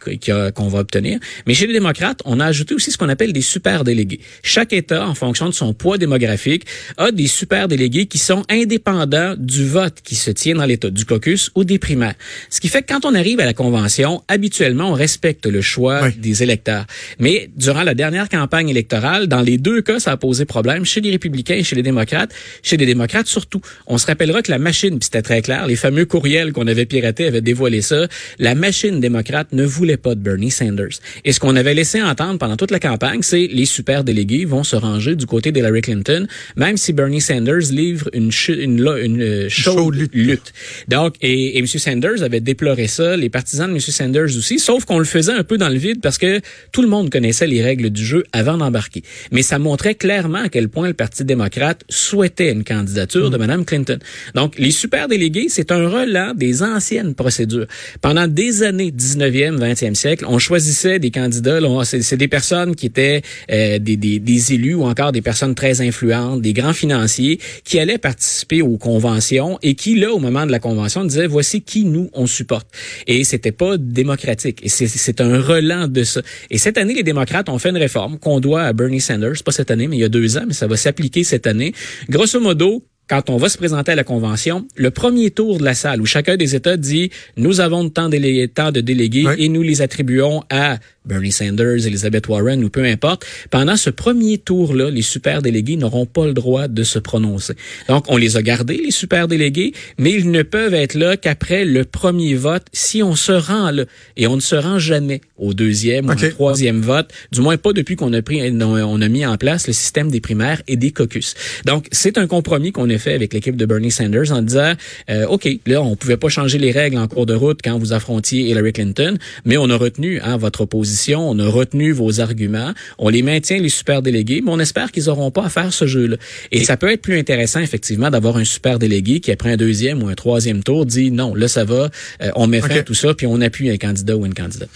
qu'on 0.54 0.68
va 0.68 0.80
obtenir, 0.80 1.18
mais 1.46 1.54
chez 1.54 1.66
les 1.66 1.72
démocrates, 1.72 2.20
on 2.24 2.40
a 2.40 2.46
ajouté 2.46 2.74
aussi 2.74 2.90
ce 2.90 2.98
qu'on 2.98 3.08
appelle 3.08 3.32
des 3.32 3.42
super 3.42 3.84
délégués. 3.84 4.20
Chaque 4.42 4.72
État, 4.72 5.06
en 5.06 5.14
fonction 5.14 5.48
de 5.48 5.54
son 5.54 5.74
poids 5.74 5.98
démographique, 5.98 6.64
a 6.96 7.10
des 7.12 7.26
super 7.26 7.68
délégués 7.68 8.06
qui 8.06 8.18
sont 8.18 8.42
indépendants 8.48 9.34
du 9.36 9.66
vote 9.66 9.98
qui 10.02 10.14
se 10.14 10.30
tient 10.30 10.54
dans 10.54 10.64
l'État, 10.64 10.90
du 10.90 11.04
caucus 11.04 11.50
ou 11.54 11.64
des 11.64 11.78
primaires. 11.78 12.14
Ce 12.50 12.60
qui 12.60 12.68
fait 12.68 12.82
que 12.82 12.92
quand 12.92 13.04
on 13.04 13.14
arrive 13.14 13.40
à 13.40 13.44
la 13.44 13.54
convention, 13.54 14.22
habituellement, 14.28 14.90
on 14.90 14.94
respecte 14.94 15.46
le 15.46 15.60
choix 15.60 16.10
des 16.10 16.42
électeurs. 16.42 16.86
Mais 17.18 17.50
durant 17.56 17.82
la 17.82 17.94
dernière 17.94 18.28
campagne 18.28 18.68
électorale, 18.68 19.26
dans 19.26 19.40
les 19.40 19.58
deux 19.58 19.82
cas, 19.92 20.00
ça 20.00 20.12
a 20.12 20.16
posé 20.16 20.44
problème 20.44 20.84
chez 20.84 21.00
les 21.00 21.10
républicains 21.10 21.54
et 21.54 21.64
chez 21.64 21.76
les 21.76 21.82
démocrates. 21.82 22.32
Chez 22.62 22.76
les 22.76 22.86
démocrates 22.86 23.26
surtout. 23.26 23.60
On 23.86 23.98
se 23.98 24.06
rappellera 24.06 24.42
que 24.42 24.50
la 24.50 24.58
machine, 24.58 24.98
puis 24.98 25.04
c'était 25.04 25.22
très 25.22 25.42
clair, 25.42 25.66
les 25.66 25.76
fameux 25.76 26.04
courriels 26.04 26.52
qu'on 26.52 26.66
avait 26.66 26.86
piratés 26.86 27.26
avaient 27.26 27.40
dévoilé 27.40 27.82
ça, 27.82 28.06
la 28.38 28.54
machine 28.54 29.00
démocrate 29.00 29.52
ne 29.52 29.64
voulait 29.64 29.96
pas 29.96 30.14
de 30.14 30.20
Bernie 30.20 30.50
Sanders. 30.50 31.00
Et 31.24 31.32
ce 31.32 31.40
qu'on 31.40 31.56
avait 31.56 31.74
laissé 31.74 32.02
entendre 32.02 32.38
pendant 32.38 32.56
toute 32.56 32.70
la 32.70 32.80
campagne, 32.80 33.22
c'est 33.22 33.48
les 33.50 33.64
super 33.64 34.04
délégués 34.04 34.44
vont 34.44 34.64
se 34.64 34.76
ranger 34.76 35.16
du 35.16 35.26
côté 35.26 35.52
d'Hillary 35.52 35.80
Clinton, 35.82 36.26
même 36.56 36.76
si 36.76 36.92
Bernie 36.92 37.20
Sanders 37.20 37.70
livre 37.70 38.08
une, 38.12 38.30
une, 38.48 38.78
une, 39.02 39.22
euh, 39.22 39.48
chaude, 39.48 39.96
lutte. 40.12 40.52
Donc, 40.88 41.14
et, 41.20 41.56
et 41.56 41.58
M. 41.58 41.66
Sanders 41.66 42.22
avait 42.22 42.40
déploré 42.40 42.86
ça, 42.86 43.16
les 43.16 43.28
partisans 43.28 43.68
de 43.68 43.74
M. 43.74 43.80
Sanders 43.80 44.36
aussi, 44.36 44.58
sauf 44.58 44.84
qu'on 44.84 44.98
le 44.98 45.04
faisait 45.04 45.32
un 45.32 45.44
peu 45.44 45.58
dans 45.58 45.68
le 45.68 45.78
vide 45.78 46.00
parce 46.00 46.18
que 46.18 46.40
tout 46.72 46.82
le 46.82 46.88
monde 46.88 47.10
connaissait 47.10 47.46
les 47.46 47.62
règles 47.62 47.90
du 47.90 48.04
jeu 48.04 48.24
avant 48.32 48.56
d'embarquer. 48.56 49.02
Mais 49.32 49.42
ça 49.42 49.58
montrait 49.80 49.94
clairement 49.94 50.42
à 50.42 50.48
quel 50.50 50.68
point 50.68 50.88
le 50.88 50.94
Parti 50.94 51.24
démocrate 51.24 51.84
souhaitait 51.88 52.52
une 52.52 52.64
candidature 52.64 53.30
de 53.30 53.36
mm. 53.38 53.40
Mme 53.40 53.64
Clinton. 53.64 53.98
Donc, 54.34 54.58
les 54.58 54.72
super 54.72 55.08
délégués, 55.08 55.46
c'est 55.48 55.72
un 55.72 55.88
relent 55.88 56.34
des 56.34 56.62
anciennes 56.62 57.14
procédures. 57.14 57.66
Pendant 58.02 58.26
des 58.26 58.62
années, 58.62 58.90
19e, 58.90 59.56
20e 59.56 59.94
siècle, 59.94 60.26
on 60.28 60.38
choisissait 60.38 60.98
des 60.98 61.10
candidats, 61.10 61.60
c'est 61.84 62.18
des 62.18 62.28
personnes 62.28 62.76
qui 62.76 62.86
étaient 62.86 63.22
euh, 63.50 63.78
des, 63.78 63.96
des, 63.96 64.18
des 64.18 64.52
élus 64.52 64.74
ou 64.74 64.84
encore 64.84 65.12
des 65.12 65.22
personnes 65.22 65.54
très 65.54 65.80
influentes, 65.80 66.42
des 66.42 66.52
grands 66.52 66.74
financiers 66.74 67.40
qui 67.64 67.78
allaient 67.78 67.96
participer 67.96 68.60
aux 68.60 68.76
conventions 68.76 69.58
et 69.62 69.74
qui, 69.74 69.94
là, 69.94 70.12
au 70.12 70.18
moment 70.18 70.44
de 70.44 70.52
la 70.52 70.58
convention, 70.58 71.04
disaient 71.04 71.26
voici 71.26 71.62
qui 71.62 71.84
nous 71.84 72.10
on 72.12 72.26
supporte. 72.26 72.66
Et 73.06 73.24
c'était 73.24 73.52
pas 73.52 73.78
démocratique. 73.78 74.60
Et 74.62 74.68
c'est 74.68 75.20
un 75.22 75.40
relent 75.40 75.88
de 75.88 76.04
ça. 76.04 76.20
Et 76.50 76.58
cette 76.58 76.76
année, 76.76 76.92
les 76.92 77.02
démocrates 77.02 77.48
ont 77.48 77.58
fait 77.58 77.70
une 77.70 77.78
réforme 77.78 78.18
qu'on 78.18 78.40
doit 78.40 78.64
à 78.64 78.74
Bernie 78.74 79.00
Sanders, 79.00 79.42
pas 79.42 79.52
cette 79.52 79.69
mais 79.88 79.96
il 79.96 80.00
y 80.00 80.04
a 80.04 80.08
deux 80.08 80.36
ans, 80.36 80.44
mais 80.46 80.54
ça 80.54 80.66
va 80.66 80.76
s'appliquer 80.76 81.24
cette 81.24 81.46
année. 81.46 81.72
Grosso 82.08 82.40
modo, 82.40 82.84
quand 83.10 83.28
on 83.28 83.38
va 83.38 83.48
se 83.48 83.58
présenter 83.58 83.90
à 83.90 83.96
la 83.96 84.04
convention, 84.04 84.68
le 84.76 84.92
premier 84.92 85.32
tour 85.32 85.58
de 85.58 85.64
la 85.64 85.74
salle 85.74 86.00
où 86.00 86.06
chacun 86.06 86.36
des 86.36 86.54
États 86.54 86.76
dit 86.76 87.10
nous 87.36 87.60
avons 87.60 87.88
tant, 87.88 88.08
de 88.08 88.80
délégués 88.80 89.26
et 89.36 89.48
nous 89.48 89.62
les 89.62 89.82
attribuons 89.82 90.44
à 90.48 90.78
Bernie 91.06 91.32
Sanders, 91.32 91.86
Elizabeth 91.86 92.28
Warren 92.28 92.62
ou 92.62 92.68
peu 92.68 92.84
importe, 92.84 93.24
pendant 93.50 93.76
ce 93.76 93.90
premier 93.90 94.38
tour-là, 94.38 94.90
les 94.90 95.02
super 95.02 95.40
délégués 95.40 95.76
n'auront 95.76 96.06
pas 96.06 96.26
le 96.26 96.34
droit 96.34 96.68
de 96.68 96.84
se 96.84 96.98
prononcer. 96.98 97.54
Donc, 97.88 98.04
on 98.08 98.16
les 98.16 98.36
a 98.36 98.42
gardés, 98.42 98.76
les 98.76 98.90
super 98.90 99.26
délégués, 99.26 99.72
mais 99.98 100.12
ils 100.12 100.30
ne 100.30 100.42
peuvent 100.42 100.74
être 100.74 100.94
là 100.94 101.16
qu'après 101.16 101.64
le 101.64 101.84
premier 101.84 102.34
vote 102.34 102.66
si 102.72 103.02
on 103.02 103.16
se 103.16 103.32
rend 103.32 103.70
là. 103.70 103.84
Et 104.16 104.26
on 104.26 104.36
ne 104.36 104.40
se 104.40 104.54
rend 104.54 104.78
jamais 104.78 105.22
au 105.38 105.54
deuxième 105.54 106.06
ou 106.06 106.12
au 106.12 106.30
troisième 106.30 106.82
vote, 106.82 107.10
du 107.32 107.40
moins 107.40 107.56
pas 107.56 107.72
depuis 107.72 107.96
qu'on 107.96 108.12
a 108.12 108.20
pris, 108.20 108.40
on 108.60 109.00
a 109.00 109.08
mis 109.08 109.24
en 109.24 109.36
place 109.38 109.66
le 109.66 109.72
système 109.72 110.10
des 110.10 110.20
primaires 110.20 110.62
et 110.68 110.76
des 110.76 110.92
caucus. 110.92 111.34
Donc, 111.64 111.86
c'est 111.92 112.18
un 112.18 112.26
compromis 112.26 112.72
qu'on 112.72 112.90
a 112.90 112.98
fait 113.00 113.14
avec 113.14 113.34
l'équipe 113.34 113.56
de 113.56 113.66
Bernie 113.66 113.90
Sanders 113.90 114.30
en 114.30 114.42
disant, 114.42 114.74
euh, 115.10 115.26
OK, 115.26 115.48
là, 115.66 115.82
on 115.82 115.96
pouvait 115.96 116.16
pas 116.16 116.28
changer 116.28 116.58
les 116.58 116.70
règles 116.70 116.98
en 116.98 117.08
cours 117.08 117.26
de 117.26 117.34
route 117.34 117.58
quand 117.64 117.78
vous 117.78 117.92
affrontiez 117.92 118.42
Hillary 118.42 118.72
Clinton, 118.72 119.16
mais 119.44 119.56
on 119.56 119.68
a 119.70 119.76
retenu 119.76 120.20
hein, 120.20 120.36
votre 120.36 120.60
opposition 120.60 120.90
on 121.18 121.38
a 121.38 121.48
retenu 121.48 121.92
vos 121.92 122.20
arguments, 122.20 122.72
on 122.98 123.08
les 123.08 123.22
maintient 123.22 123.58
les 123.58 123.68
super 123.68 124.02
délégués, 124.02 124.42
mais 124.44 124.50
on 124.50 124.58
espère 124.58 124.92
qu'ils 124.92 125.04
n'auront 125.04 125.30
pas 125.30 125.44
à 125.44 125.48
faire 125.48 125.72
ce 125.72 125.86
jeu-là. 125.86 126.16
Et, 126.52 126.64
ça 126.64 126.76
peut 126.76 126.90
être 126.90 127.02
plus 127.02 127.18
intéressant 127.18 127.60
effectivement 127.60 128.10
d'avoir 128.10 128.36
un 128.36 128.44
super 128.44 128.78
délégué 128.78 129.20
qui 129.20 129.32
après 129.32 129.52
un 129.52 129.56
deuxième 129.56 130.02
ou 130.02 130.08
un 130.08 130.14
troisième 130.14 130.62
tour 130.62 130.86
dit 130.86 131.10
non, 131.10 131.34
là 131.34 131.48
ça 131.48 131.64
va, 131.64 131.90
euh, 132.22 132.30
on 132.36 132.46
met 132.46 132.60
fin 132.60 132.76
à 132.76 132.82
tout 132.82 132.94
ça 132.94 133.14
puis 133.14 133.26
on 133.26 133.40
appuie 133.40 133.70
un 133.70 133.76
candidat 133.76 134.16
ou 134.16 134.24
une 134.24 134.34
candidate. 134.34 134.68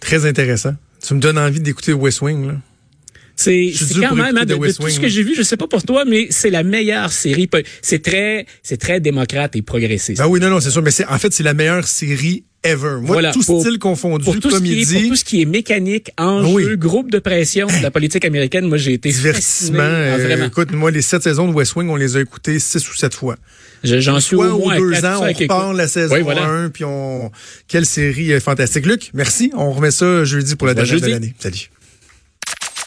Très 0.00 0.26
intéressant. 0.26 0.74
Tu 1.04 1.14
me 1.14 1.20
donnes 1.20 1.38
envie 1.38 1.60
d'écouter 1.60 1.92
West 1.92 2.22
Wing 2.22 2.46
là. 2.46 2.54
C'est 3.36 3.72
quand 4.00 4.14
même 4.14 4.36
hein, 4.36 4.44
de, 4.44 4.54
tout 4.54 4.88
ce 4.88 5.00
que 5.00 5.08
j'ai 5.08 5.22
vu, 5.22 5.34
je 5.34 5.42
sais 5.42 5.56
pas 5.56 5.68
pour 5.68 5.82
toi, 5.82 6.04
mais 6.06 6.28
c'est 6.30 6.50
la 6.50 6.62
meilleure 6.62 7.12
série. 7.12 7.48
C'est 7.82 8.02
très, 8.02 8.46
c'est 8.62 8.78
très 8.78 9.00
démocrate 9.00 9.54
et 9.56 9.62
progressiste. 9.62 10.18
Ben 10.18 10.26
oui, 10.26 10.40
non, 10.40 10.50
non, 10.50 10.60
c'est 10.60 10.70
sûr, 10.70 10.82
mais 10.82 10.90
c'est 10.90 11.06
en 11.06 11.18
fait 11.18 11.32
c'est 11.32 11.42
la 11.42 11.54
meilleure 11.54 11.86
série 11.86 12.44
ever. 12.64 13.00
Moi, 13.00 13.12
voilà, 13.14 13.32
tout 13.32 13.42
style 13.42 13.78
confondu, 13.78 14.24
pour 14.24 14.38
tout 14.40 14.48
comédie. 14.48 14.84
Ce 14.84 14.90
qui 14.90 14.96
est, 14.96 15.00
pour 15.00 15.10
tout 15.10 15.16
ce 15.16 15.24
qui 15.24 15.42
est 15.42 15.44
mécanique, 15.44 16.10
enjeu, 16.18 16.76
groupe 16.76 17.10
de 17.10 17.18
pression 17.18 17.66
de 17.66 17.82
la 17.82 17.90
politique 17.90 18.24
américaine, 18.24 18.66
moi, 18.66 18.78
j'ai 18.78 18.94
été 18.94 19.10
Divertissement. 19.10 19.78
Ah, 19.80 20.16
euh, 20.18 20.46
écoute, 20.46 20.72
moi, 20.72 20.90
les 20.90 21.02
sept 21.02 21.22
saisons 21.22 21.48
de 21.48 21.52
West 21.52 21.76
Wing, 21.76 21.88
on 21.88 21.96
les 21.96 22.16
a 22.16 22.20
écoutées 22.20 22.58
six 22.58 22.88
ou 22.88 22.94
sept 22.94 23.14
fois. 23.14 23.36
J'en 23.84 24.20
suis 24.20 24.36
au 24.36 24.58
moins 24.58 24.78
deux 24.78 25.04
ans, 25.04 25.20
on 25.22 25.32
repart 25.32 25.74
la 25.74 25.88
saison 25.88 26.16
1, 26.16 26.70
puis 26.70 26.84
on... 26.84 27.30
Quelle 27.68 27.86
série 27.86 28.40
fantastique. 28.40 28.86
Luc, 28.86 29.10
merci. 29.14 29.52
On 29.54 29.72
remet 29.72 29.90
ça 29.90 30.24
jeudi 30.24 30.56
pour 30.56 30.66
la 30.66 30.74
dernière 30.74 31.00
de 31.00 31.06
l'année. 31.06 31.34
Salut. 31.38 31.70